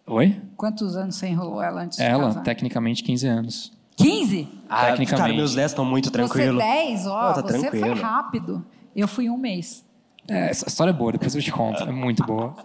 [0.05, 0.41] Oi?
[0.57, 2.43] Quantos anos você enrolou ela antes ela, de casar?
[2.43, 3.71] tecnicamente, 15 anos.
[3.95, 4.47] 15?
[4.67, 5.21] Ah, Tecnicamente.
[5.21, 6.61] Cara, meus 10 estão muito tranquilos.
[6.61, 7.87] Você 10, ó, oh, tá você tranquilo.
[7.87, 8.65] foi rápido.
[8.95, 9.85] Eu fui um mês.
[10.27, 11.83] É, essa história é boa, depois eu te conto.
[11.83, 12.55] É muito boa.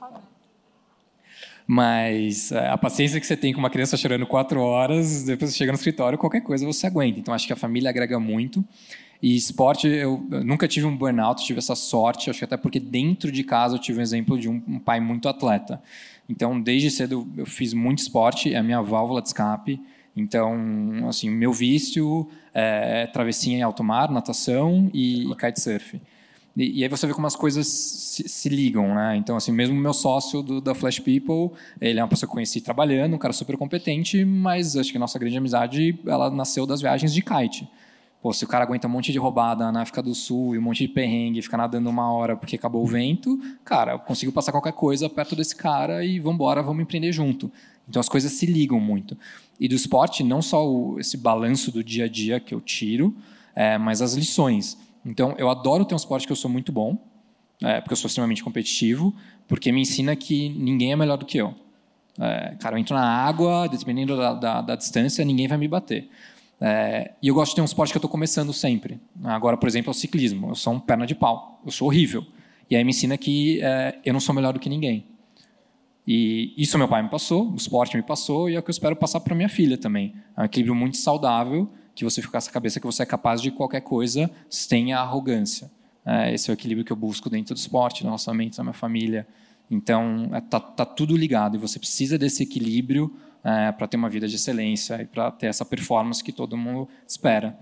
[1.66, 5.56] Mas é, a paciência que você tem com uma criança chorando quatro horas, depois você
[5.58, 7.20] chega no escritório, qualquer coisa você aguenta.
[7.20, 8.64] Então, acho que a família agrega muito.
[9.20, 13.30] E esporte, eu, nunca tive um burnout, tive essa sorte, acho que até porque dentro
[13.30, 15.82] de casa eu tive um exemplo de um, um pai muito atleta.
[16.28, 19.80] Então, desde cedo eu fiz muito esporte, é a minha válvula de escape.
[20.14, 26.00] Então, assim, meu vício é travessinha em alto mar, natação e, e kitesurf.
[26.56, 29.16] E, e, aí você vê como as coisas se, se ligam, né?
[29.16, 32.34] Então, assim, mesmo meu sócio do, da Flash People, ele é uma pessoa que eu
[32.34, 36.66] conheci trabalhando, um cara super competente, mas acho que a nossa grande amizade, ela nasceu
[36.66, 37.68] das viagens de kite.
[38.20, 40.62] Pô, se o cara aguenta um monte de roubada na África do Sul e um
[40.62, 44.50] monte de perrengue, fica nadando uma hora porque acabou o vento, cara, eu consigo passar
[44.50, 47.50] qualquer coisa perto desse cara e vamos embora, vamos empreender junto.
[47.88, 49.16] Então as coisas se ligam muito.
[49.58, 53.16] E do esporte, não só o, esse balanço do dia a dia que eu tiro,
[53.54, 54.76] é, mas as lições.
[55.06, 56.98] Então eu adoro ter um esporte que eu sou muito bom,
[57.62, 59.14] é, porque eu sou extremamente competitivo,
[59.46, 61.54] porque me ensina que ninguém é melhor do que eu.
[62.20, 66.08] É, cara, eu entro na água, dependendo da, da, da distância, ninguém vai me bater.
[66.60, 69.00] É, e eu gosto de ter um esporte que eu estou começando sempre.
[69.24, 70.50] Agora, por exemplo, é o ciclismo.
[70.50, 71.60] Eu sou um perna de pau.
[71.64, 72.26] Eu sou horrível.
[72.70, 75.06] E aí me ensina que é, eu não sou melhor do que ninguém.
[76.10, 78.72] E isso meu pai me passou, o esporte me passou, e é o que eu
[78.72, 80.14] espero passar para minha filha também.
[80.34, 83.42] É um equilíbrio muito saudável, que você fica com essa cabeça que você é capaz
[83.42, 85.70] de qualquer coisa sem a arrogância.
[86.06, 88.72] É, esse é o equilíbrio que eu busco dentro do esporte, no relacionamento, na minha
[88.72, 89.26] família.
[89.70, 93.14] Então, é, tá, tá tudo ligado, e você precisa desse equilíbrio
[93.44, 96.88] é, para ter uma vida de excelência e para ter essa performance que todo mundo
[97.06, 97.56] espera.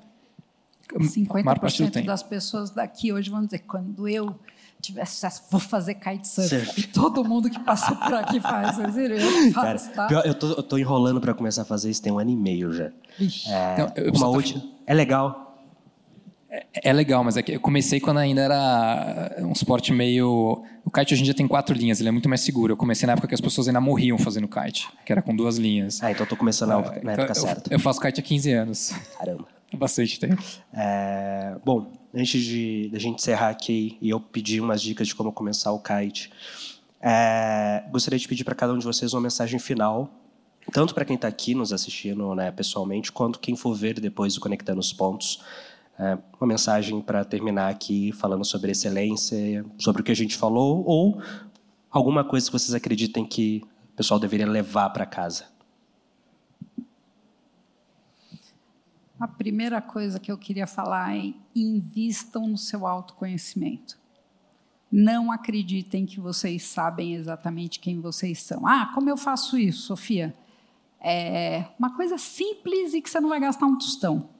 [0.94, 4.38] 50% das pessoas daqui hoje vão dizer, quando eu
[4.80, 6.78] tiver sucesso, vou fazer kitesurf.
[6.78, 8.78] E todo mundo que passou por aqui faz.
[8.78, 8.86] Eu
[9.52, 10.06] faço, Cara, tá?
[10.06, 12.36] pior, eu, tô, eu tô enrolando para começar a fazer isso tem um ano e
[12.36, 12.90] meio já.
[13.48, 14.62] É, então, uma última.
[14.86, 15.46] É legal.
[16.48, 20.62] É, é, legal, mas é que eu comecei quando ainda era um esporte meio.
[20.86, 22.72] O kite hoje em dia tem quatro linhas, ele é muito mais seguro.
[22.72, 25.56] Eu comecei na época que as pessoas ainda morriam fazendo kite, que era com duas
[25.56, 26.00] linhas.
[26.00, 27.74] Ah, então eu tô começando na, na época então certa.
[27.74, 28.92] Eu faço kite há 15 anos.
[29.18, 29.48] Caramba.
[29.72, 30.40] É bastante tempo.
[30.72, 35.14] É, bom, antes de, de a gente encerrar aqui e eu pedir umas dicas de
[35.16, 36.30] como começar o kite,
[37.00, 40.08] é, gostaria de pedir para cada um de vocês uma mensagem final,
[40.72, 44.40] tanto para quem está aqui nos assistindo né, pessoalmente, quanto quem for ver depois o
[44.40, 45.42] Conectando os Pontos.
[45.98, 50.84] É, uma mensagem para terminar aqui falando sobre excelência, sobre o que a gente falou,
[50.86, 51.22] ou
[51.90, 53.62] alguma coisa que vocês acreditem que
[53.92, 55.46] o pessoal deveria levar para casa.
[59.18, 63.98] A primeira coisa que eu queria falar é invistam no seu autoconhecimento.
[64.92, 68.66] Não acreditem que vocês sabem exatamente quem vocês são.
[68.66, 70.34] Ah, como eu faço isso, Sofia?
[71.00, 74.35] É uma coisa simples e que você não vai gastar um tostão.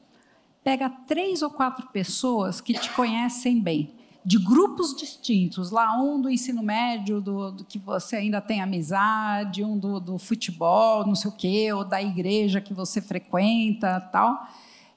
[0.67, 3.95] Pega três ou quatro pessoas que te conhecem bem,
[4.25, 9.63] de grupos distintos, lá um do ensino médio, do, do que você ainda tem amizade,
[9.63, 14.45] um do, do futebol, não sei o quê, ou da igreja que você frequenta, tal.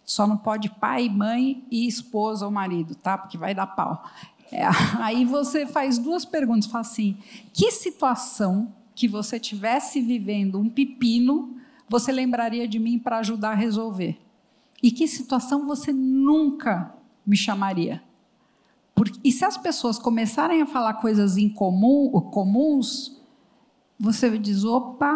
[0.04, 3.16] Só não pode pai, mãe e esposa ou marido, tá?
[3.16, 4.04] Porque vai dar pau.
[4.52, 4.64] É,
[4.98, 7.16] aí você faz duas perguntas, fala assim:
[7.54, 13.56] que situação que você tivesse vivendo um pepino, você lembraria de mim para ajudar a
[13.56, 14.18] resolver?
[14.81, 16.95] E que situação você nunca
[17.26, 18.01] me chamaria?
[18.95, 23.22] Porque, e se as pessoas começarem a falar coisas incomum, comuns,
[23.99, 25.14] você diz: opa,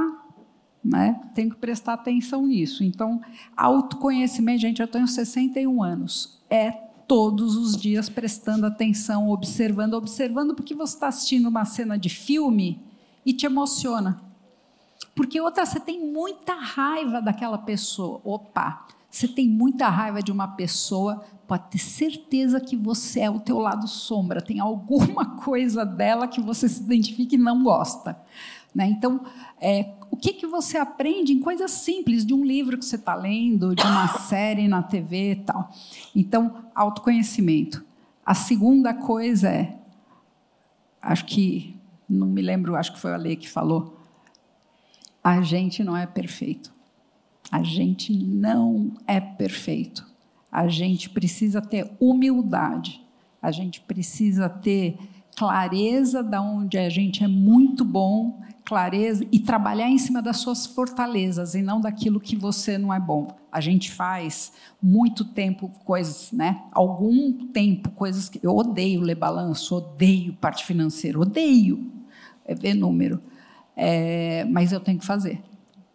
[0.83, 1.21] né?
[1.33, 2.83] Tenho que prestar atenção nisso.
[2.83, 3.21] Então,
[3.55, 6.41] autoconhecimento, gente, eu tenho 61 anos.
[6.49, 6.71] É
[7.07, 12.81] todos os dias prestando atenção, observando, observando, porque você está assistindo uma cena de filme
[13.25, 14.21] e te emociona.
[15.15, 18.19] Porque outra, você tem muita raiva daquela pessoa.
[18.23, 23.39] Opa, você tem muita raiva de uma pessoa, pode ter certeza que você é o
[23.39, 28.17] teu lado sombra, tem alguma coisa dela que você se identifica e não gosta.
[28.73, 28.87] Né?
[28.87, 29.23] Então,
[29.61, 33.13] é, o que, que você aprende em coisas simples, de um livro que você está
[33.13, 35.71] lendo, de uma série na TV e tal.
[36.15, 37.85] Então, autoconhecimento.
[38.25, 39.77] A segunda coisa é,
[40.99, 41.79] acho que,
[42.09, 43.95] não me lembro, acho que foi a Lei que falou,
[45.23, 46.73] a gente não é perfeito.
[47.53, 50.03] A gente não é perfeito.
[50.51, 52.99] A gente precisa ter humildade.
[53.39, 54.97] A gente precisa ter
[55.37, 60.65] clareza da onde a gente é muito bom, clareza e trabalhar em cima das suas
[60.65, 63.27] fortalezas e não daquilo que você não é bom.
[63.51, 64.51] A gente faz
[64.81, 66.59] muito tempo coisas, né?
[66.71, 71.91] Algum tempo coisas que eu odeio ler balanço, odeio parte financeira, odeio
[72.45, 73.21] é ver número,
[73.75, 75.39] é, mas eu tenho que fazer.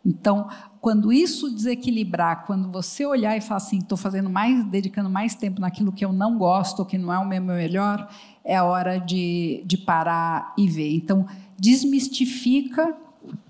[0.07, 0.49] Então,
[0.89, 5.61] quando isso desequilibrar, quando você olhar e falar assim, estou fazendo mais, dedicando mais tempo
[5.61, 8.09] naquilo que eu não gosto, ou que não é o meu melhor,
[8.43, 10.91] é hora de, de parar e ver.
[10.95, 11.27] Então,
[11.59, 12.97] desmistifica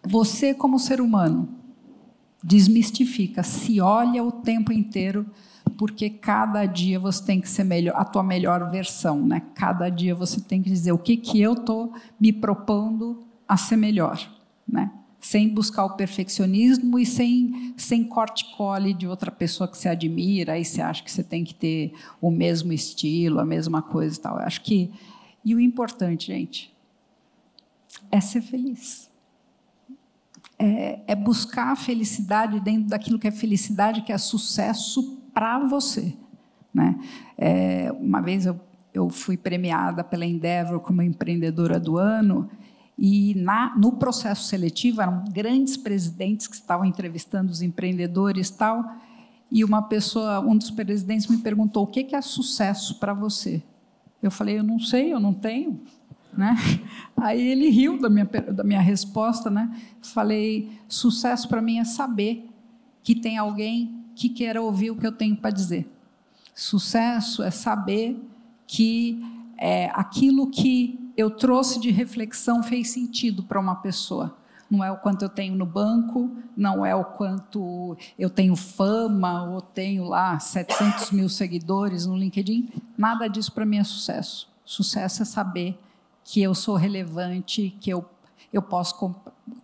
[0.04, 1.48] você como ser humano.
[2.42, 5.24] Desmistifica, se olha o tempo inteiro,
[5.76, 9.44] porque cada dia você tem que ser melhor, a tua melhor versão, né?
[9.54, 13.76] Cada dia você tem que dizer o que que eu estou me propondo a ser
[13.76, 14.18] melhor,
[14.66, 14.90] né?
[15.28, 20.64] Sem buscar o perfeccionismo e sem, sem corte-cole de outra pessoa que você admira, aí
[20.64, 24.38] você acha que você tem que ter o mesmo estilo, a mesma coisa e tal.
[24.38, 24.90] Eu acho que.
[25.44, 26.74] E o importante, gente,
[28.10, 29.10] é ser feliz.
[30.58, 36.16] É, é buscar a felicidade dentro daquilo que é felicidade, que é sucesso para você.
[36.72, 36.98] Né?
[37.36, 38.58] É, uma vez eu,
[38.94, 42.48] eu fui premiada pela Endeavor como empreendedora do ano
[42.98, 48.84] e na, no processo seletivo eram grandes presidentes que estavam entrevistando os empreendedores tal.
[49.50, 53.62] E uma pessoa, um dos presidentes me perguntou: "O que é sucesso para você?"
[54.20, 55.80] Eu falei: "Eu não sei, eu não tenho."
[56.36, 56.56] Né?
[57.16, 59.70] Aí ele riu da minha, da minha resposta, né?
[60.02, 62.50] Falei: "Sucesso para mim é saber
[63.04, 65.88] que tem alguém que queira ouvir o que eu tenho para dizer.
[66.52, 68.20] Sucesso é saber
[68.66, 69.22] que
[69.56, 74.36] é, aquilo que eu trouxe de reflexão fez sentido para uma pessoa.
[74.70, 79.42] Não é o quanto eu tenho no banco, não é o quanto eu tenho fama
[79.50, 82.70] ou tenho lá 700 mil seguidores no LinkedIn.
[82.96, 84.48] Nada disso para mim é sucesso.
[84.64, 85.76] Sucesso é saber
[86.22, 88.08] que eu sou relevante, que eu,
[88.52, 89.12] eu posso co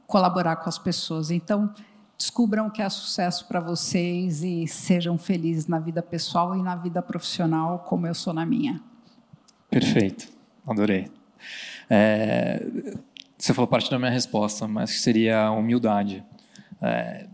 [0.08, 1.30] colaborar com as pessoas.
[1.30, 1.72] Então,
[2.18, 6.74] descubram o que é sucesso para vocês e sejam felizes na vida pessoal e na
[6.74, 8.80] vida profissional, como eu sou na minha.
[9.70, 10.28] Perfeito,
[10.66, 11.23] adorei.
[11.88, 12.64] É,
[13.36, 16.24] você falou parte da minha resposta, mas que seria humildade.
[16.80, 17.26] É,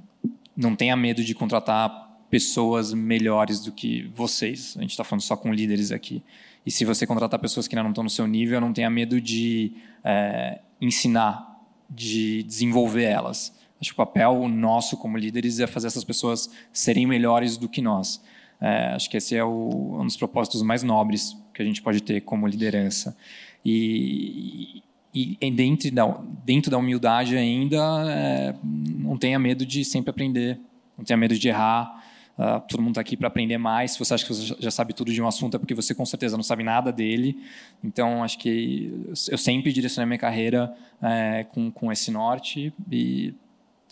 [0.57, 4.75] não tenha medo de contratar pessoas melhores do que vocês.
[4.77, 6.23] A gente está falando só com líderes aqui.
[6.65, 9.21] E se você contratar pessoas que ainda não estão no seu nível, não tenha medo
[9.21, 9.73] de
[10.05, 11.59] é, ensinar,
[11.89, 13.53] de desenvolver elas.
[13.81, 17.81] Acho que o papel nosso como líderes é fazer essas pessoas serem melhores do que
[17.81, 18.23] nós.
[18.61, 22.03] É, acho que esse é o, um dos propósitos mais nobres que a gente pode
[22.03, 23.17] ter como liderança.
[23.65, 24.83] E,
[25.15, 26.07] e, e dentro, da,
[26.45, 27.77] dentro da humildade ainda,
[28.09, 30.59] é, não tenha medo de sempre aprender,
[30.97, 31.99] não tenha medo de errar.
[32.39, 33.93] Uh, todo mundo está aqui para aprender mais.
[33.93, 36.07] Se você acha que você já sabe tudo de um assunto, é porque você com
[36.07, 37.39] certeza não sabe nada dele.
[37.85, 43.35] Então, acho que eu sempre direcionei minha carreira é, com, com esse norte e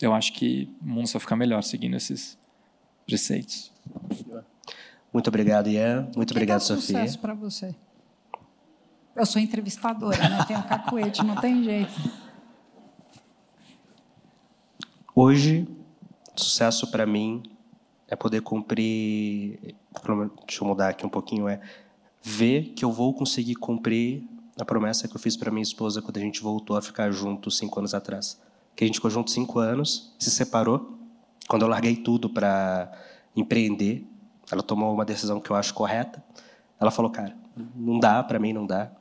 [0.01, 2.39] eu acho que o mundo só fica melhor seguindo esses
[3.05, 3.71] preceitos.
[5.13, 6.09] Muito obrigado, Ian.
[6.15, 6.81] Muito que obrigado, Sofia.
[6.81, 7.75] sucesso para você?
[9.19, 10.45] Eu sou entrevistadora, né?
[10.47, 11.91] Tenho cacuete, não tem jeito.
[15.13, 15.67] Hoje,
[16.33, 17.43] sucesso para mim
[18.07, 19.75] é poder cumprir.
[20.47, 21.49] Deixa eu mudar aqui um pouquinho.
[21.49, 21.59] É
[22.23, 24.23] ver que eu vou conseguir cumprir
[24.57, 27.51] a promessa que eu fiz para minha esposa quando a gente voltou a ficar junto
[27.51, 28.39] cinco anos atrás.
[28.73, 30.97] Que a gente ficou junto cinco anos, se separou.
[31.45, 32.89] Quando eu larguei tudo para
[33.35, 34.07] empreender,
[34.49, 36.23] ela tomou uma decisão que eu acho correta.
[36.79, 37.35] Ela falou, cara,
[37.75, 38.93] não dá, para mim não dá.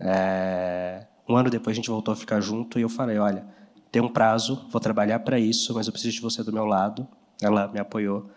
[0.00, 1.06] É...
[1.28, 3.46] Um ano depois a gente voltou a ficar junto e eu falei, olha,
[3.92, 7.06] tem um prazo, vou trabalhar para isso, mas eu preciso de você do meu lado.
[7.40, 8.28] Ela me apoiou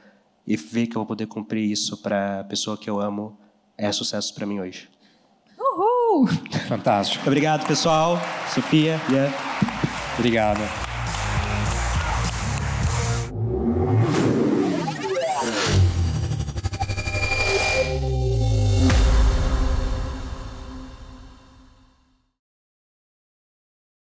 [0.45, 3.38] e ver que eu vou poder cumprir isso para a pessoa que eu amo
[3.77, 4.90] é sucesso para mim hoje.
[5.57, 6.27] Uhul!
[6.68, 7.26] Fantástico.
[7.26, 8.19] Obrigado, pessoal.
[8.53, 9.34] Sofia, yeah.
[10.18, 10.93] Obrigado.